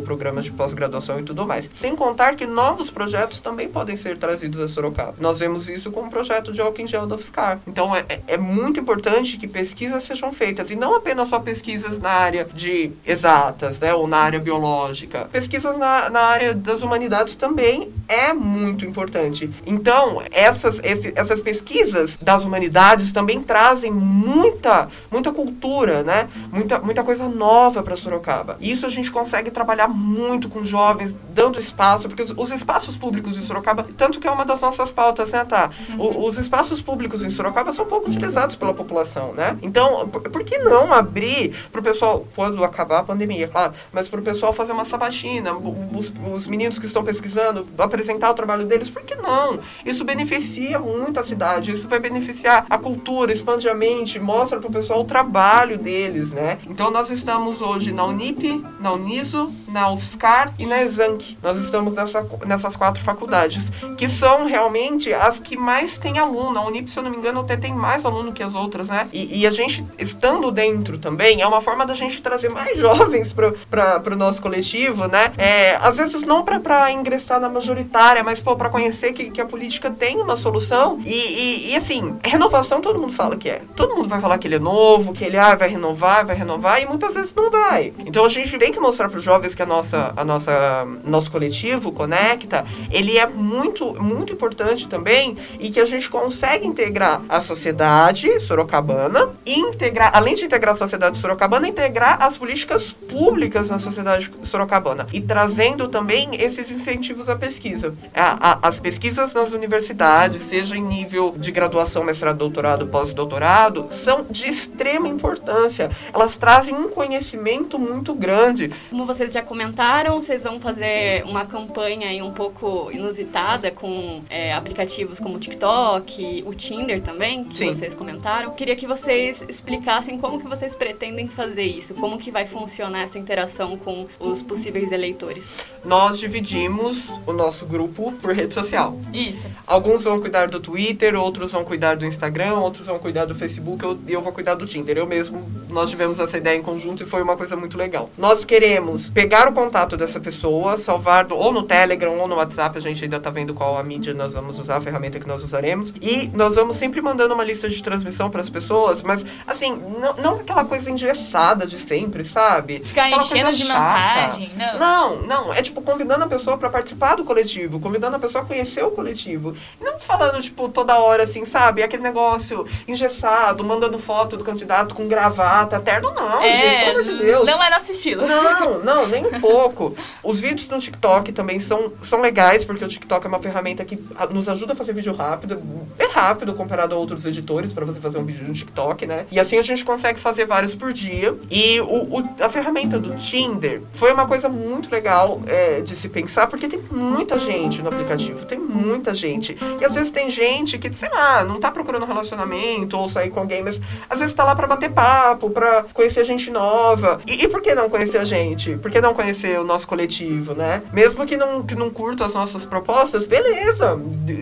programas 0.00 0.44
de 0.44 0.50
pós-graduação 0.50 1.20
e 1.20 1.22
tudo 1.22 1.46
mais. 1.46 1.70
Sem 1.72 1.94
contar 1.94 2.34
que 2.34 2.46
novos 2.46 2.90
projetos 2.90 3.38
também 3.40 3.68
podem 3.68 3.96
ser 3.96 4.18
trazidos 4.18 4.58
a 4.60 4.66
Sorocaba. 4.66 5.14
Nós 5.20 5.38
vemos 5.38 5.68
isso 5.68 5.92
com 5.92 6.00
o 6.00 6.10
projeto 6.10 6.52
de 6.52 6.60
álcool 6.60 6.82
em 6.82 6.86
gel 6.88 7.06
da 7.06 7.14
UFSCar. 7.14 7.60
Então 7.66 7.94
é, 7.94 8.04
é- 8.08 8.20
é 8.34 8.36
muito 8.36 8.80
importante 8.80 9.36
que 9.36 9.46
pesquisas 9.46 10.02
sejam 10.02 10.32
feitas 10.32 10.70
e 10.70 10.76
não 10.76 10.96
apenas 10.96 11.28
só 11.28 11.38
pesquisas 11.38 11.98
na 11.98 12.10
área 12.10 12.46
de 12.52 12.90
exatas, 13.06 13.78
né, 13.78 13.94
ou 13.94 14.06
na 14.08 14.16
área 14.18 14.40
biológica. 14.40 15.11
Pesquisas 15.20 15.76
na, 15.78 16.10
na 16.10 16.20
área 16.20 16.54
das 16.54 16.82
humanidades 16.82 17.34
também 17.34 17.92
é 18.08 18.32
muito 18.32 18.84
importante. 18.84 19.50
Então, 19.66 20.22
essas, 20.30 20.78
esse- 20.82 21.12
essas 21.16 21.40
pesquisas 21.40 22.16
das 22.20 22.44
humanidades 22.44 23.12
também 23.12 23.40
trazem 23.42 23.90
muita, 23.92 24.88
muita 25.10 25.32
cultura, 25.32 26.02
né? 26.02 26.28
Muita, 26.52 26.78
muita 26.80 27.02
coisa 27.02 27.28
nova 27.28 27.82
para 27.82 27.96
Sorocaba. 27.96 28.56
Isso 28.60 28.86
a 28.86 28.88
gente 28.88 29.10
consegue 29.10 29.50
trabalhar 29.50 29.88
muito 29.88 30.48
com 30.48 30.62
jovens, 30.64 31.16
dando 31.34 31.58
espaço, 31.58 32.08
porque 32.08 32.22
os, 32.22 32.32
os 32.36 32.50
espaços 32.50 32.96
públicos 32.96 33.36
em 33.36 33.42
Sorocaba, 33.42 33.86
tanto 33.96 34.20
que 34.20 34.26
é 34.26 34.30
uma 34.30 34.44
das 34.44 34.60
nossas 34.60 34.90
pautas, 34.92 35.32
né, 35.32 35.44
tá? 35.44 35.70
O- 35.98 36.26
os 36.26 36.38
espaços 36.38 36.80
públicos 36.82 37.22
em 37.22 37.30
Sorocaba 37.30 37.72
são 37.72 37.84
pouco 37.86 38.08
utilizados 38.08 38.56
pela 38.56 38.74
população, 38.74 39.32
né? 39.34 39.56
Então, 39.62 40.08
por, 40.08 40.22
por 40.22 40.44
que 40.44 40.58
não 40.58 40.92
abrir 40.92 41.54
pro 41.72 41.82
pessoal, 41.82 42.26
quando 42.34 42.62
acabar 42.64 42.98
a 43.00 43.02
pandemia, 43.02 43.48
claro, 43.48 43.72
mas 43.92 44.08
pro 44.08 44.22
pessoal 44.22 44.52
fazer 44.52 44.72
uma 44.72 44.84
página, 45.02 45.52
os, 45.52 46.12
os 46.32 46.46
meninos 46.46 46.78
que 46.78 46.86
estão 46.86 47.02
pesquisando, 47.02 47.66
apresentar 47.76 48.30
o 48.30 48.34
trabalho 48.34 48.66
deles, 48.66 48.88
por 48.88 49.02
que 49.02 49.16
não? 49.16 49.58
Isso 49.84 50.04
beneficia 50.04 50.78
muito 50.78 51.18
a 51.18 51.24
cidade, 51.24 51.72
isso 51.72 51.88
vai 51.88 51.98
beneficiar 51.98 52.64
a 52.70 52.78
cultura, 52.78 53.32
expande 53.32 53.68
a 53.68 53.74
mente, 53.74 54.20
mostra 54.20 54.60
para 54.60 54.68
o 54.68 54.72
pessoal 54.72 55.00
o 55.00 55.04
trabalho 55.04 55.76
deles, 55.76 56.30
né? 56.30 56.58
Então 56.68 56.88
nós 56.92 57.10
estamos 57.10 57.60
hoje 57.60 57.90
na 57.90 58.04
Unip, 58.04 58.64
na 58.78 58.92
Uniso, 58.92 59.52
na 59.72 59.90
UFSCar 59.90 60.52
e 60.58 60.66
na 60.66 60.82
Exanc. 60.82 61.36
Nós 61.42 61.56
estamos 61.56 61.94
nessa, 61.94 62.26
nessas 62.46 62.76
quatro 62.76 63.02
faculdades, 63.02 63.70
que 63.96 64.08
são 64.08 64.46
realmente 64.46 65.12
as 65.12 65.40
que 65.40 65.56
mais 65.56 65.98
têm 65.98 66.18
aluno. 66.18 66.58
A 66.58 66.66
Unip, 66.66 66.90
se 66.90 66.98
eu 66.98 67.02
não 67.02 67.10
me 67.10 67.16
engano, 67.16 67.40
até 67.40 67.56
tem 67.56 67.72
mais 67.74 68.04
aluno 68.04 68.32
que 68.32 68.42
as 68.42 68.54
outras, 68.54 68.88
né? 68.88 69.08
E, 69.12 69.40
e 69.40 69.46
a 69.46 69.50
gente, 69.50 69.84
estando 69.98 70.50
dentro 70.50 70.98
também, 70.98 71.40
é 71.40 71.46
uma 71.46 71.60
forma 71.60 71.86
da 71.86 71.94
gente 71.94 72.20
trazer 72.20 72.50
mais 72.50 72.76
jovens 72.78 73.32
para 73.32 74.12
o 74.12 74.16
nosso 74.16 74.42
coletivo, 74.42 75.06
né? 75.08 75.32
É, 75.38 75.76
às 75.76 75.96
vezes 75.96 76.22
não 76.22 76.42
para 76.44 76.90
ingressar 76.92 77.40
na 77.40 77.48
majoritária, 77.48 78.22
mas 78.22 78.40
para 78.40 78.68
conhecer 78.68 79.12
que, 79.12 79.30
que 79.30 79.40
a 79.40 79.46
política 79.46 79.90
tem 79.90 80.20
uma 80.20 80.36
solução. 80.36 81.00
E, 81.04 81.10
e, 81.10 81.72
e, 81.72 81.76
assim, 81.76 82.16
renovação 82.24 82.80
todo 82.80 82.98
mundo 82.98 83.12
fala 83.12 83.36
que 83.36 83.48
é. 83.48 83.62
Todo 83.74 83.96
mundo 83.96 84.08
vai 84.08 84.20
falar 84.20 84.38
que 84.38 84.46
ele 84.46 84.56
é 84.56 84.58
novo, 84.58 85.12
que 85.12 85.24
ele 85.24 85.38
ah, 85.38 85.54
vai 85.54 85.68
renovar, 85.68 86.26
vai 86.26 86.36
renovar, 86.36 86.82
e 86.82 86.86
muitas 86.86 87.14
vezes 87.14 87.34
não 87.34 87.50
vai. 87.50 87.92
Então 88.00 88.24
a 88.24 88.28
gente 88.28 88.58
tem 88.58 88.72
que 88.72 88.80
mostrar 88.80 89.08
para 89.08 89.18
os 89.18 89.24
jovens 89.24 89.54
que 89.54 89.61
a 89.62 89.66
nossa, 89.66 90.12
a 90.16 90.24
nossa, 90.24 90.86
nosso 91.04 91.30
coletivo 91.30 91.92
conecta, 91.92 92.64
ele 92.90 93.18
é 93.18 93.26
muito, 93.26 93.94
muito 94.02 94.32
importante 94.32 94.86
também 94.88 95.36
e 95.58 95.70
que 95.70 95.80
a 95.80 95.84
gente 95.84 96.08
consegue 96.08 96.66
integrar 96.66 97.22
a 97.28 97.40
sociedade 97.40 98.40
sorocabana 98.40 99.30
integrar, 99.46 100.10
além 100.14 100.34
de 100.34 100.44
integrar 100.44 100.74
a 100.74 100.78
sociedade 100.78 101.18
sorocabana, 101.18 101.68
integrar 101.68 102.22
as 102.22 102.36
políticas 102.36 102.92
públicas 102.92 103.70
na 103.70 103.78
sociedade 103.78 104.30
sorocabana 104.42 105.06
e 105.12 105.20
trazendo 105.20 105.88
também 105.88 106.30
esses 106.34 106.70
incentivos 106.70 107.28
à 107.28 107.36
pesquisa. 107.36 107.94
A, 108.14 108.52
a, 108.52 108.68
as 108.68 108.78
pesquisas 108.78 109.34
nas 109.34 109.52
universidades, 109.52 110.42
seja 110.42 110.76
em 110.76 110.82
nível 110.82 111.34
de 111.36 111.50
graduação, 111.50 112.04
mestrado, 112.04 112.38
doutorado, 112.38 112.86
pós-doutorado, 112.86 113.88
são 113.90 114.26
de 114.30 114.48
extrema 114.48 115.08
importância. 115.08 115.90
Elas 116.12 116.36
trazem 116.36 116.74
um 116.74 116.88
conhecimento 116.88 117.78
muito 117.78 118.14
grande. 118.14 118.70
Como 118.90 119.06
vocês 119.06 119.32
já 119.32 119.42
comentaram, 119.52 120.22
vocês 120.22 120.44
vão 120.44 120.58
fazer 120.58 121.22
uma 121.26 121.44
campanha 121.44 122.08
aí 122.08 122.22
um 122.22 122.32
pouco 122.32 122.90
inusitada 122.90 123.70
com 123.70 124.22
é, 124.30 124.54
aplicativos 124.54 125.20
como 125.20 125.36
o 125.36 125.38
TikTok, 125.38 126.42
o 126.46 126.54
Tinder 126.54 127.02
também, 127.02 127.44
que 127.44 127.58
Sim. 127.58 127.66
vocês 127.68 127.94
comentaram. 127.94 128.52
Queria 128.54 128.74
que 128.74 128.86
vocês 128.86 129.44
explicassem 129.46 130.18
como 130.18 130.40
que 130.40 130.48
vocês 130.48 130.74
pretendem 130.74 131.28
fazer 131.28 131.64
isso, 131.64 131.92
como 131.92 132.16
que 132.16 132.30
vai 132.30 132.46
funcionar 132.46 133.02
essa 133.02 133.18
interação 133.18 133.76
com 133.76 134.06
os 134.18 134.40
possíveis 134.40 134.90
eleitores. 134.90 135.58
Nós 135.84 136.18
dividimos 136.18 137.10
o 137.26 137.34
nosso 137.34 137.66
grupo 137.66 138.10
por 138.22 138.34
rede 138.34 138.54
social. 138.54 138.98
Isso. 139.12 139.46
Alguns 139.66 140.02
vão 140.02 140.18
cuidar 140.18 140.48
do 140.48 140.60
Twitter, 140.60 141.14
outros 141.14 141.52
vão 141.52 141.62
cuidar 141.62 141.96
do 141.96 142.06
Instagram, 142.06 142.54
outros 142.54 142.86
vão 142.86 142.98
cuidar 142.98 143.26
do 143.26 143.34
Facebook, 143.34 143.84
e 143.84 143.86
eu, 143.86 143.98
eu 144.08 144.22
vou 144.22 144.32
cuidar 144.32 144.54
do 144.54 144.64
Tinder. 144.66 144.96
Eu 144.96 145.06
mesmo, 145.06 145.46
nós 145.68 145.90
tivemos 145.90 146.18
essa 146.18 146.38
ideia 146.38 146.56
em 146.56 146.62
conjunto 146.62 147.02
e 147.02 147.06
foi 147.06 147.20
uma 147.20 147.36
coisa 147.36 147.54
muito 147.54 147.76
legal. 147.76 148.08
Nós 148.16 148.46
queremos 148.46 149.10
pegar 149.10 149.41
o 149.50 149.52
contato 149.52 149.96
dessa 149.96 150.20
pessoa, 150.20 150.76
salvar 150.76 151.24
do, 151.24 151.36
ou 151.36 151.52
no 151.52 151.62
Telegram 151.62 152.18
ou 152.18 152.28
no 152.28 152.36
WhatsApp, 152.36 152.76
a 152.76 152.80
gente 152.80 153.04
ainda 153.04 153.20
tá 153.20 153.30
vendo 153.30 153.54
qual 153.54 153.76
a 153.76 153.82
mídia 153.82 154.14
nós 154.14 154.32
vamos 154.32 154.58
usar, 154.58 154.76
a 154.76 154.80
ferramenta 154.80 155.18
que 155.18 155.26
nós 155.26 155.42
usaremos. 155.42 155.92
E 156.00 156.30
nós 156.34 156.54
vamos 156.54 156.76
sempre 156.76 157.00
mandando 157.00 157.34
uma 157.34 157.44
lista 157.44 157.68
de 157.68 157.82
transmissão 157.82 158.30
para 158.30 158.40
as 158.40 158.48
pessoas, 158.48 159.02
mas 159.02 159.24
assim, 159.46 159.82
não, 159.98 160.14
não 160.16 160.34
aquela 160.40 160.64
coisa 160.64 160.90
engessada 160.90 161.66
de 161.66 161.78
sempre, 161.78 162.24
sabe? 162.24 162.80
Ficar 162.84 163.06
aquela 163.06 163.22
enchendo 163.22 163.52
de 163.52 163.64
mensagem, 163.64 164.50
não. 164.56 164.78
Não, 164.78 165.22
não, 165.22 165.54
é 165.54 165.62
tipo 165.62 165.82
convidando 165.82 166.24
a 166.24 166.28
pessoa 166.28 166.56
para 166.58 166.70
participar 166.70 167.16
do 167.16 167.24
coletivo, 167.24 167.80
convidando 167.80 168.16
a 168.16 168.18
pessoa 168.18 168.44
a 168.44 168.46
conhecer 168.46 168.84
o 168.84 168.90
coletivo. 168.90 169.56
Não 169.80 169.98
falando, 169.98 170.40
tipo, 170.40 170.68
toda 170.68 170.98
hora 170.98 171.24
assim, 171.24 171.44
sabe? 171.44 171.82
Aquele 171.82 172.02
negócio 172.02 172.66
engessado, 172.86 173.64
mandando 173.64 173.98
foto 173.98 174.36
do 174.36 174.44
candidato 174.44 174.94
com 174.94 175.06
gravata, 175.08 175.80
terno, 175.80 176.12
não, 176.14 176.42
é, 176.42 176.52
gente, 176.52 176.84
pelo 176.84 177.00
amor 177.00 177.02
de 177.04 177.18
Deus. 177.18 177.46
Não 177.46 177.62
é 177.62 177.70
nosso 177.70 177.92
estilo. 177.92 178.26
Não, 178.26 178.78
não, 178.80 179.06
nem 179.06 179.26
um 179.26 179.30
pouco. 179.40 179.94
Os 180.22 180.40
vídeos 180.40 180.68
no 180.68 180.78
TikTok 180.78 181.32
também 181.32 181.60
são, 181.60 181.92
são 182.02 182.20
legais, 182.20 182.64
porque 182.64 182.84
o 182.84 182.88
TikTok 182.88 183.24
é 183.24 183.28
uma 183.28 183.40
ferramenta 183.40 183.84
que 183.84 183.98
nos 184.30 184.48
ajuda 184.48 184.72
a 184.72 184.76
fazer 184.76 184.92
vídeo 184.92 185.14
rápido. 185.14 185.60
É 185.98 186.06
rápido 186.06 186.54
comparado 186.54 186.94
a 186.94 186.98
outros 186.98 187.24
editores 187.24 187.72
para 187.72 187.84
você 187.84 188.00
fazer 188.00 188.18
um 188.18 188.24
vídeo 188.24 188.46
no 188.46 188.52
TikTok, 188.52 189.06
né? 189.06 189.26
E 189.30 189.38
assim 189.38 189.58
a 189.58 189.62
gente 189.62 189.84
consegue 189.84 190.18
fazer 190.18 190.46
vários 190.46 190.74
por 190.74 190.92
dia. 190.92 191.34
E 191.50 191.80
o, 191.80 192.18
o 192.18 192.32
a 192.40 192.48
ferramenta 192.48 192.98
do 192.98 193.14
Tinder 193.14 193.82
foi 193.92 194.12
uma 194.12 194.26
coisa 194.26 194.48
muito 194.48 194.90
legal 194.90 195.40
é, 195.46 195.80
de 195.80 195.94
se 195.94 196.08
pensar, 196.08 196.46
porque 196.46 196.68
tem 196.68 196.80
muita 196.90 197.38
gente 197.38 197.82
no 197.82 197.88
aplicativo, 197.88 198.44
tem 198.46 198.58
muita 198.58 199.14
gente. 199.14 199.56
E 199.80 199.84
às 199.84 199.94
vezes 199.94 200.10
tem 200.10 200.30
gente 200.30 200.78
que, 200.78 200.92
sei 200.92 201.10
lá, 201.10 201.44
não 201.44 201.58
tá 201.58 201.70
procurando 201.70 202.04
relacionamento 202.04 202.96
ou 202.96 203.08
sair 203.08 203.30
com 203.30 203.40
alguém, 203.40 203.62
mas 203.62 203.80
às 204.08 204.20
vezes 204.20 204.34
tá 204.34 204.44
lá 204.44 204.54
para 204.54 204.66
bater 204.66 204.90
papo, 204.90 205.50
para 205.50 205.84
conhecer 205.92 206.24
gente 206.24 206.50
nova. 206.50 207.20
E, 207.26 207.44
e 207.44 207.48
por 207.48 207.60
que 207.60 207.74
não 207.74 207.88
conhecer 207.88 208.18
a 208.18 208.24
gente? 208.24 208.76
Por 208.76 208.90
que 208.90 209.00
não 209.00 209.14
conhecer 209.14 209.21
o 209.60 209.64
nosso 209.64 209.86
coletivo, 209.86 210.54
né? 210.54 210.82
Mesmo 210.92 211.26
que 211.26 211.36
não, 211.36 211.62
que 211.62 211.74
não 211.74 211.90
curta 211.90 212.24
as 212.24 212.34
nossas 212.34 212.64
propostas, 212.64 213.26
beleza, 213.26 213.96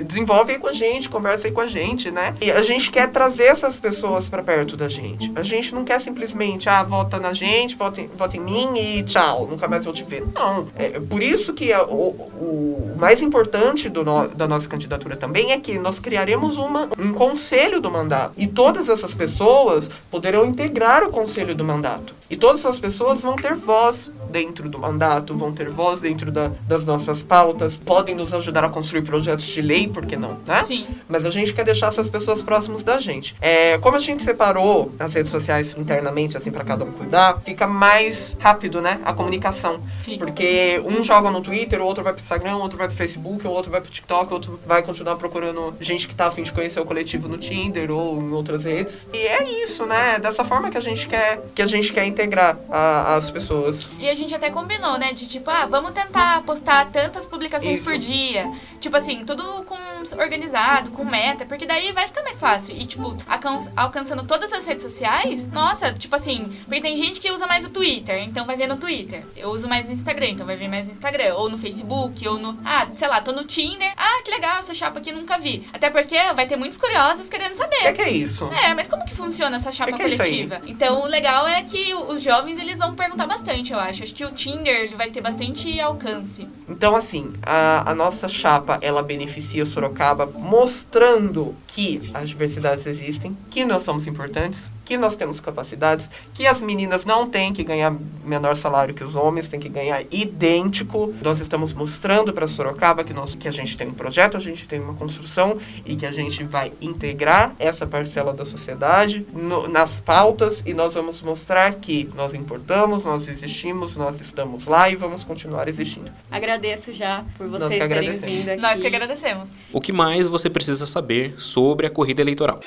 desenvolve 0.05 0.53
aí 0.53 0.59
com 0.59 0.69
a 0.69 0.73
gente, 0.73 1.09
conversa 1.09 1.49
aí 1.49 1.53
com 1.53 1.61
a 1.61 1.67
gente, 1.67 2.11
né? 2.11 2.35
E 2.41 2.51
a 2.51 2.63
gente 2.63 2.91
quer 2.91 3.11
trazer 3.11 3.45
essas 3.45 3.77
pessoas 3.79 4.29
para 4.29 4.43
perto 4.43 4.77
da 4.77 4.89
gente. 4.89 5.33
A 5.37 5.43
gente 5.43 5.75
não 5.75 5.85
quer 5.85 6.01
simplesmente, 6.01 6.69
ah, 6.69 6.83
vota 6.83 7.19
na 7.19 7.33
gente, 7.33 7.77
vota 7.77 8.01
em, 8.01 8.09
vota 8.09 8.37
em 8.37 8.41
mim 8.41 8.79
e 8.79 9.03
tchau, 9.03 9.47
nunca 9.47 9.69
mais 9.69 9.85
vou 9.85 9.95
te 9.95 10.05
ver. 10.05 10.25
Não. 10.35 10.67
É 10.77 11.01
por 11.01 11.23
isso 11.23 11.53
que 11.53 11.73
a, 11.73 11.83
o, 11.85 12.09
o 12.09 12.97
mais 12.99 13.21
importante 13.23 13.89
do 13.89 14.05
no, 14.05 14.29
da 14.29 14.47
nossa 14.49 14.69
candidatura 14.69 15.17
também 15.17 15.53
é 15.53 15.61
que 15.61 15.79
nós 15.79 15.99
criaremos 15.99 16.59
uma, 16.59 16.89
um 16.99 17.13
conselho 17.13 17.81
do 17.81 17.91
mandato. 17.91 18.33
E 18.37 18.47
todas 18.47 18.89
essas 18.89 19.15
pessoas 19.15 19.91
poderão 20.11 20.45
integrar 20.45 21.05
o 21.05 21.11
conselho 21.11 21.55
do 21.55 21.65
mandato. 21.65 22.15
E 22.29 22.37
todas 22.37 22.61
essas 22.61 22.79
pessoas 22.79 23.23
vão 23.23 23.35
ter 23.35 23.55
voz 23.55 24.11
dentro 24.31 24.60
do 24.69 24.79
mandato, 24.79 25.37
vão 25.37 25.53
ter 25.53 25.69
voz 25.69 26.01
dentro 26.01 26.31
da, 26.31 26.51
das 26.67 26.85
nossas 26.85 27.23
pautas, 27.23 27.77
podem 27.77 28.15
nos 28.15 28.35
ajudar 28.35 28.65
a 28.65 28.69
construir 28.69 29.03
projetos 29.03 29.45
de 29.45 29.61
lei, 29.61 29.89
por 29.89 30.07
que 30.07 30.17
não, 30.17 30.39
né? 30.47 30.63
Sim. 30.63 30.87
Mas 31.09 31.25
a 31.27 31.31
gente 31.31 31.53
quer 31.53 31.65
deixar 31.65 31.89
essas 31.89 32.09
pessoas 32.09 32.43
próximas 32.43 32.83
da 32.83 32.99
gente. 32.99 33.35
É, 33.41 33.79
como 33.79 33.97
a 33.97 34.01
gente 34.01 34.23
separou 34.23 34.93
as 34.99 35.15
redes 35.15 35.31
sociais 35.31 35.75
internamente, 35.77 36.37
assim, 36.37 36.51
para 36.51 36.65
cada 36.65 36.85
um 36.85 36.93
cuidar, 36.93 37.41
fica 37.45 37.67
mais 37.67 38.37
rápido, 38.41 38.81
né? 38.81 39.01
A 39.05 39.13
comunicação. 39.13 39.81
Fica. 40.01 40.25
Porque 40.25 40.83
um 40.85 41.03
joga 41.03 41.31
no 41.31 41.41
Twitter, 41.41 41.81
o 41.81 41.85
outro 41.85 42.03
vai 42.03 42.13
pro 42.13 42.23
Instagram, 42.23 42.57
o 42.57 42.61
outro 42.61 42.79
vai 42.79 42.89
pro 42.89 42.97
Facebook, 42.97 43.47
o 43.47 43.51
outro 43.51 43.71
vai 43.71 43.81
pro 43.81 43.91
TikTok, 43.91 44.31
o 44.31 44.35
outro 44.35 44.61
vai 44.67 44.83
continuar 44.83 45.17
procurando 45.17 45.75
gente 45.81 46.07
que 46.09 46.15
tá 46.15 46.27
afim 46.27 46.43
de 46.43 46.53
conhecer 46.53 46.81
o 46.81 46.85
coletivo 46.85 47.29
no 47.29 47.39
Tinder 47.39 47.91
ou 47.91 48.21
em 48.21 48.33
outras 48.33 48.65
redes. 48.65 49.07
E 49.13 49.19
é 49.19 49.65
isso, 49.65 49.87
né? 49.87 50.19
Dessa 50.19 50.45
forma 50.45 50.71
que 50.71 50.79
a 50.79 50.81
gente 50.81 51.09
quer, 51.09 51.43
que 51.55 51.63
a 51.63 51.67
gente 51.67 51.93
quer 51.93 52.05
integrar 52.05 52.59
a, 52.71 53.15
as 53.15 53.31
pessoas. 53.31 53.89
E 53.99 54.09
a 54.09 54.15
gente 54.15 54.35
até 54.35 54.50
combinou, 54.51 54.99
né? 54.99 55.13
De 55.13 55.27
tipo, 55.27 55.51
ah, 55.51 55.67
vamos 55.67 55.93
tentar 55.93 56.43
postar 56.43 56.91
tantas 56.91 57.27
publicações 57.27 57.81
Isso. 57.81 57.85
por 57.89 57.99
dia. 57.99 58.51
Tipo 58.81 58.97
assim, 58.97 59.25
tudo 59.25 59.43
com 59.65 59.77
organizado, 60.19 60.91
com 60.91 61.05
meta, 61.05 61.45
porque 61.45 61.67
daí 61.67 61.93
vai 61.93 62.07
ficar 62.07 62.23
mais 62.23 62.41
fácil. 62.41 62.75
E, 62.77 62.87
tipo, 62.87 63.17
alcan- 63.29 63.71
alcançando 63.77 64.25
todas 64.25 64.53
as 64.53 64.65
redes 64.67 64.83
sociais, 64.83 65.47
nossa, 65.49 65.93
tipo 65.93 66.15
assim, 66.17 66.45
porque 66.67 66.81
tem 66.81 66.97
gente 66.97 67.21
que 67.21 67.31
usa 67.31 67.47
mais 67.47 67.65
o 67.65 67.71
Twitter, 67.71 68.23
então 68.25 68.47
vai 68.47 68.57
ver 68.57 68.67
no 68.67 68.77
Twitter. 68.77 69.25
Eu 69.37 69.51
uso 69.51 69.69
mais 69.69 69.89
o 69.89 69.93
Instagram, 69.93 70.29
então 70.31 70.47
vai 70.47 70.57
ver 70.57 70.69
mais 70.69 70.87
no 70.87 70.93
Instagram. 70.93 71.35
Ou 71.35 71.49
no 71.51 71.59
Facebook, 71.59 72.27
ou 72.27 72.39
no. 72.39 72.59
Ah, 72.65 72.87
sei 72.97 73.09
lá, 73.09 73.21
tô 73.21 73.33
no 73.33 73.45
Tinder. 73.45 73.93
Ah, 73.97 74.23
que 74.25 74.31
legal, 74.31 74.59
essa 74.59 74.73
chapa 74.75 74.99
aqui 74.99 75.13
nunca 75.13 75.39
vi. 75.39 75.67
Até 75.73 75.91
porque 75.91 76.17
vai 76.35 76.47
ter 76.47 76.57
muitos 76.57 76.79
curiosos 76.79 77.29
querendo 77.29 77.53
O 77.53 77.57
saber. 77.57 77.77
que 77.77 77.87
é, 77.87 77.93
que 77.93 78.03
é 78.03 78.11
isso? 78.11 78.51
É, 78.65 78.75
mas 78.75 78.89
como 78.89 79.05
que 79.05 79.15
funciona 79.15 79.57
essa 79.57 79.71
chapa 79.73 79.93
Que 79.93 79.97
que 79.97 80.03
é 80.03 80.17
coletiva? 80.17 80.61
então, 80.67 81.03
o 81.03 81.07
legal 81.07 81.47
é 81.47 81.63
que 81.63 81.93
o- 81.95 82.13
os 82.13 82.23
jovens, 82.23 82.59
eles 82.59 82.79
vão 82.79 82.95
perguntar 82.95 83.27
bastante, 83.27 83.73
eu 83.73 83.79
acho. 83.79 84.03
Acho 84.03 84.15
que 84.15 84.25
o 84.25 84.31
Tinder, 84.41 84.75
ele 84.75 84.97
vai 84.97 85.11
ter 85.11 85.21
bastante 85.21 85.79
alcance. 85.79 86.49
Então, 86.67 86.97
assim, 86.97 87.31
a, 87.43 87.91
a 87.91 87.95
nossa 87.95 88.27
chapa, 88.27 88.79
ela 88.81 89.03
beneficia 89.03 89.67
Sorocaba 89.67 90.25
mostrando 90.25 91.55
que 91.67 92.01
as 92.15 92.31
diversidades 92.31 92.87
existem, 92.87 93.37
que 93.51 93.67
nós 93.67 93.83
somos 93.83 94.07
importantes, 94.07 94.71
que 94.91 94.99
nós 94.99 95.15
temos 95.15 95.39
capacidades, 95.39 96.11
que 96.35 96.49
as 96.49 96.61
meninas 96.61 97.05
não 97.05 97.25
têm 97.25 97.53
que 97.53 97.63
ganhar 97.63 97.95
menor 98.25 98.57
salário 98.57 98.93
que 98.93 99.05
os 99.05 99.15
homens, 99.15 99.47
têm 99.47 99.61
que 99.61 99.69
ganhar 99.69 100.03
idêntico. 100.11 101.15
Nós 101.23 101.39
estamos 101.41 101.73
mostrando 101.73 102.33
para 102.33 102.49
Sorocaba 102.49 103.05
que, 103.05 103.13
nós, 103.13 103.37
que 103.37 103.47
a 103.47 103.53
gente 103.53 103.77
tem 103.77 103.87
um 103.87 103.93
projeto, 103.95 104.37
a 104.37 104.41
gente 104.41 104.67
tem 104.67 104.81
uma 104.81 104.95
construção 104.95 105.57
e 105.87 105.95
que 105.95 106.05
a 106.05 106.11
gente 106.11 106.43
vai 106.43 106.73
integrar 106.83 107.55
essa 107.61 107.87
parcela 107.87 108.33
da 108.35 108.45
sociedade 108.45 109.25
no- 109.33 109.69
nas 109.69 110.01
pautas 110.01 110.61
e 110.67 110.75
nós 110.75 110.95
vamos 110.95 111.23
mostrar 111.23 111.73
que 111.77 112.11
nós 112.17 112.35
importamos, 112.35 113.05
nós 113.05 113.29
existimos, 113.29 113.95
nós 113.95 114.21
estamos 114.21 114.67
lá 114.67 114.91
e 114.91 114.97
vamos 114.97 115.23
continuar 115.23 115.69
existindo. 115.69 116.11
Agradeço 116.29 116.93
já 116.93 117.25
por 117.39 117.47
Nós 117.47 117.63
vocês 117.63 117.81
que 117.81 117.89
terem 117.89 118.11
vindo 118.11 118.51
aqui. 118.51 118.61
Nós 118.61 118.81
que 118.81 118.87
agradecemos. 118.89 119.51
O 119.73 119.81
que 119.81 119.93
mais 119.93 120.27
você 120.27 120.51
precisa 120.51 120.85
saber 120.85 121.35
sobre 121.41 121.87
a 121.87 121.91
corrida 121.91 122.21
eleitoral? 122.21 122.59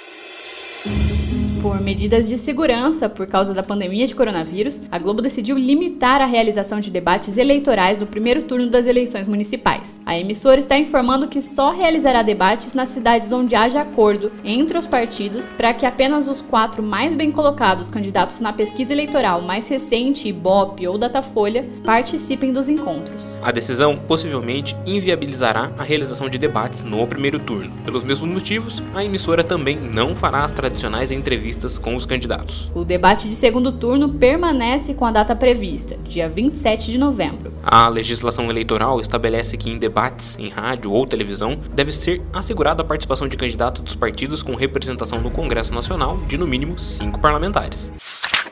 Por 1.63 1.79
medidas 1.79 2.27
de 2.27 2.37
segurança 2.37 3.07
por 3.07 3.25
causa 3.25 3.53
da 3.53 3.63
pandemia 3.63 4.05
de 4.05 4.13
coronavírus, 4.13 4.81
a 4.91 4.99
Globo 4.99 5.21
decidiu 5.21 5.57
limitar 5.57 6.19
a 6.19 6.25
realização 6.25 6.81
de 6.81 6.91
debates 6.91 7.37
eleitorais 7.37 7.97
no 7.97 8.05
primeiro 8.05 8.41
turno 8.41 8.69
das 8.69 8.85
eleições 8.85 9.29
municipais. 9.29 9.97
A 10.05 10.19
emissora 10.19 10.59
está 10.59 10.77
informando 10.77 11.25
que 11.25 11.41
só 11.41 11.71
realizará 11.71 12.21
debates 12.21 12.73
nas 12.73 12.89
cidades 12.89 13.31
onde 13.31 13.55
haja 13.55 13.79
acordo 13.79 14.29
entre 14.43 14.77
os 14.77 14.85
partidos 14.85 15.53
para 15.53 15.73
que 15.73 15.85
apenas 15.85 16.27
os 16.27 16.41
quatro 16.41 16.83
mais 16.83 17.15
bem 17.15 17.31
colocados 17.31 17.87
candidatos 17.87 18.41
na 18.41 18.51
pesquisa 18.51 18.91
eleitoral 18.91 19.41
mais 19.41 19.65
recente, 19.69 20.27
Ibope 20.27 20.85
ou 20.85 20.97
Datafolha, 20.97 21.63
participem 21.85 22.51
dos 22.51 22.67
encontros. 22.67 23.37
A 23.41 23.53
decisão 23.53 23.95
possivelmente 23.95 24.75
inviabilizará 24.85 25.71
a 25.77 25.83
realização 25.83 26.27
de 26.27 26.37
debates 26.37 26.83
no 26.83 27.07
primeiro 27.07 27.39
turno. 27.39 27.71
Pelos 27.85 28.03
mesmos 28.03 28.29
motivos, 28.29 28.83
a 28.93 29.05
emissora 29.05 29.45
também 29.45 29.77
não 29.77 30.13
fará 30.13 30.43
as 30.43 30.51
tradicionais 30.51 31.09
entrevistas 31.53 31.77
com 31.77 31.95
os 31.95 32.05
candidatos. 32.05 32.71
O 32.73 32.83
debate 32.83 33.29
de 33.29 33.35
segundo 33.35 33.71
turno 33.71 34.09
permanece 34.09 34.93
com 34.93 35.05
a 35.05 35.11
data 35.11 35.35
prevista, 35.35 35.97
dia 36.03 36.27
27 36.27 36.91
de 36.91 36.97
novembro. 36.97 37.53
A 37.63 37.87
legislação 37.87 38.49
eleitoral 38.49 38.99
estabelece 38.99 39.57
que 39.57 39.69
em 39.69 39.77
debates 39.77 40.37
em 40.39 40.49
rádio 40.49 40.91
ou 40.91 41.05
televisão 41.05 41.57
deve 41.73 41.91
ser 41.91 42.21
assegurada 42.31 42.81
a 42.81 42.85
participação 42.85 43.27
de 43.27 43.37
candidatos 43.37 43.81
dos 43.81 43.95
partidos 43.95 44.41
com 44.43 44.55
representação 44.55 45.21
no 45.21 45.31
Congresso 45.31 45.73
Nacional 45.73 46.17
de 46.27 46.37
no 46.37 46.47
mínimo 46.47 46.77
cinco 46.79 47.19
parlamentares. 47.19 47.91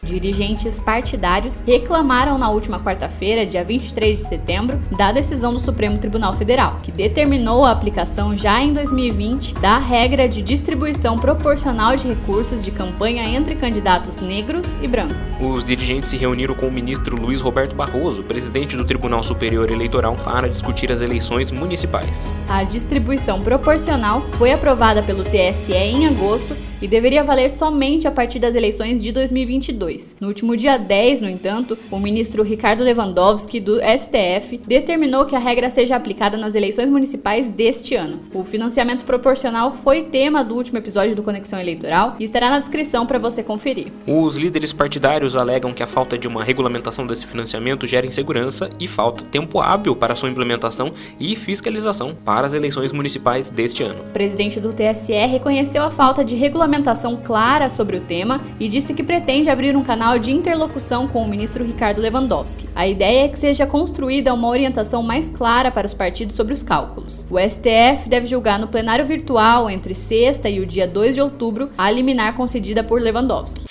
Dirigentes 0.04 0.80
partidários 0.80 1.62
reclamaram 1.62 2.36
na 2.36 2.50
última 2.50 2.80
quarta-feira, 2.80 3.46
dia 3.46 3.64
23 3.64 4.18
de 4.18 4.24
setembro, 4.24 4.82
da 4.98 5.12
decisão 5.12 5.54
do 5.54 5.60
Supremo 5.60 6.00
Tribunal 6.00 6.34
Federal, 6.34 6.78
que 6.82 6.92
determinou 6.92 7.64
a 7.64 7.72
aplicação 7.72 8.36
já 8.36 8.62
em 8.62 8.74
2020 8.74 9.54
da 9.56 9.78
regra 9.78 10.28
de 10.28 10.42
distribuição 10.42 11.18
proporcional 11.18 11.96
de 11.96 12.08
recursos 12.08 12.66
de 12.66 12.72
campanha 12.72 13.24
entre 13.28 13.56
candidatos 13.56 14.18
negros 14.18 14.76
e 14.82 14.88
brancos. 14.88 15.16
Os 15.40 15.64
dirigentes 15.64 16.10
se 16.10 16.18
reuniram 16.18 16.56
com 16.56 16.68
o 16.68 16.72
ministro 16.72 17.16
Luiz 17.22 17.40
Roberto 17.40 17.76
Barroso, 17.76 18.24
presidente 18.24 18.76
do 18.76 18.84
Tribunal 18.84 19.22
Superior 19.22 19.72
Eleitoral, 19.72 20.16
para 20.16 20.50
discutir 20.50 20.92
as 20.92 21.02
eleições 21.02 21.52
municipais. 21.52 22.32
A 22.50 22.64
distribuição 22.64 23.42
proporcional 23.42 24.26
foi 24.32 24.52
aprovada 24.52 25.04
pelo 25.04 25.24
TSE 25.24 25.74
em 25.74 26.08
agosto 26.08 26.71
e 26.82 26.88
deveria 26.88 27.24
valer 27.24 27.50
somente 27.50 28.08
a 28.08 28.12
partir 28.12 28.40
das 28.40 28.56
eleições 28.56 29.04
de 29.04 29.12
2022. 29.12 30.16
No 30.20 30.28
último 30.28 30.58
dia 30.58 30.78
10, 30.78 31.22
no 31.22 31.30
entanto, 31.30 31.78
o 31.92 32.00
ministro 32.00 32.42
Ricardo 32.42 32.84
Lewandowski, 32.84 33.60
do 33.60 33.78
STF, 33.78 34.58
determinou 34.66 35.26
que 35.26 35.36
a 35.36 35.40
regra 35.40 35.70
seja 35.70 35.96
aplicada 35.96 36.38
nas 36.38 36.56
eleições 36.56 36.90
municipais 36.90 37.48
deste 37.48 37.96
ano. 37.96 38.20
O 38.34 38.44
financiamento 38.44 39.06
proporcional 39.06 39.72
foi 39.72 40.04
tema 40.04 40.44
do 40.44 40.56
último 40.56 40.80
episódio 40.80 41.16
do 41.16 41.22
Conexão 41.22 41.60
Eleitoral 41.60 42.16
e 42.20 42.24
estará 42.24 42.50
na 42.50 42.60
descrição 42.60 43.06
para 43.06 43.20
você 43.20 43.44
conferir. 43.44 43.88
Os 44.08 44.38
líderes 44.38 44.74
partidários 44.74 45.36
alegam 45.36 45.74
que 45.74 45.84
a 45.84 45.88
falta 45.88 46.18
de 46.18 46.28
uma 46.28 46.44
regulamentação 46.44 47.06
desse 47.06 47.28
financiamento 47.28 47.86
gera 47.86 48.08
insegurança 48.08 48.70
e 48.80 48.88
falta 48.88 49.24
tempo 49.26 49.60
hábil 49.60 49.96
para 49.96 50.16
sua 50.16 50.30
implementação 50.30 50.92
e 51.20 51.36
fiscalização 51.36 52.16
para 52.26 52.48
as 52.48 52.54
eleições 52.54 52.92
municipais 52.92 53.50
deste 53.50 53.84
ano. 53.84 54.02
O 54.10 54.14
presidente 54.14 54.60
do 54.60 54.74
TSE 54.74 55.14
reconheceu 55.14 55.84
a 55.84 55.92
falta 55.92 56.26
de 56.26 56.36
regulamentação 56.36 56.71
regulamentação 56.72 57.18
clara 57.18 57.70
sobre 57.70 57.98
o 57.98 58.00
tema 58.00 58.42
e 58.58 58.70
disse 58.70 58.94
que 58.94 59.04
pretende 59.04 59.50
abrir 59.50 59.76
um 59.76 59.84
canal 59.84 60.18
de 60.18 60.32
interlocução 60.32 61.06
com 61.06 61.22
o 61.24 61.30
ministro 61.30 61.66
Ricardo 61.66 62.00
Lewandowski. 62.00 62.70
A 62.74 62.88
ideia 62.88 63.26
é 63.26 63.28
que 63.28 63.38
seja 63.38 63.68
construída 63.68 64.34
uma 64.34 64.48
orientação 64.48 65.04
mais 65.04 65.28
clara 65.28 65.70
para 65.70 65.86
os 65.86 65.94
partidos 65.94 66.36
sobre 66.36 66.54
os 66.54 66.64
cálculos. 66.64 67.26
O 67.30 67.38
STF 67.38 68.08
deve 68.08 68.26
julgar 68.26 68.58
no 68.58 68.70
plenário 68.70 69.06
virtual 69.06 69.70
entre 69.70 69.94
sexta 69.94 70.50
e 70.50 70.62
o 70.62 70.66
dia 70.66 70.88
2 70.88 71.16
de 71.16 71.22
outubro 71.22 71.70
a 71.78 71.92
liminar 71.92 72.36
concedida 72.36 72.82
por 72.84 73.02
Lewandowski. 73.02 73.66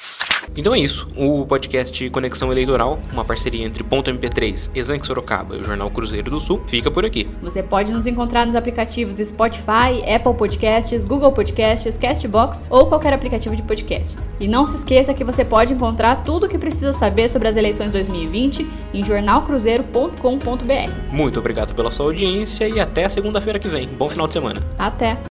Então 0.56 0.74
é 0.74 0.78
isso. 0.78 1.08
O 1.16 1.46
podcast 1.46 2.08
Conexão 2.10 2.50
Eleitoral, 2.50 2.98
uma 3.12 3.24
parceria 3.24 3.64
entre 3.64 3.82
Ponto 3.82 4.10
MP3, 4.10 4.70
Exanque 4.74 5.06
Sorocaba 5.06 5.56
e 5.56 5.60
o 5.60 5.64
Jornal 5.64 5.90
Cruzeiro 5.90 6.30
do 6.30 6.40
Sul, 6.40 6.62
fica 6.66 6.90
por 6.90 7.04
aqui. 7.04 7.28
Você 7.42 7.62
pode 7.62 7.92
nos 7.92 8.06
encontrar 8.06 8.46
nos 8.46 8.54
aplicativos 8.54 9.14
Spotify, 9.14 10.02
Apple 10.12 10.34
Podcasts, 10.34 11.04
Google 11.04 11.32
Podcasts, 11.32 11.98
Castbox 11.98 12.60
ou 12.68 12.86
qualquer 12.86 13.12
aplicativo 13.12 13.54
de 13.54 13.62
podcasts. 13.62 14.30
E 14.40 14.48
não 14.48 14.66
se 14.66 14.76
esqueça 14.76 15.14
que 15.14 15.24
você 15.24 15.44
pode 15.44 15.72
encontrar 15.72 16.24
tudo 16.24 16.46
o 16.46 16.48
que 16.48 16.58
precisa 16.58 16.92
saber 16.92 17.28
sobre 17.28 17.48
as 17.48 17.56
eleições 17.56 17.90
2020 17.90 18.66
em 18.94 19.04
jornalcruzeiro.com.br. 19.04 21.12
Muito 21.12 21.38
obrigado 21.38 21.74
pela 21.74 21.90
sua 21.90 22.06
audiência 22.06 22.68
e 22.68 22.80
até 22.80 23.08
segunda-feira 23.08 23.58
que 23.58 23.68
vem. 23.68 23.86
Bom 23.86 24.08
final 24.08 24.26
de 24.26 24.32
semana. 24.32 24.62
Até! 24.78 25.20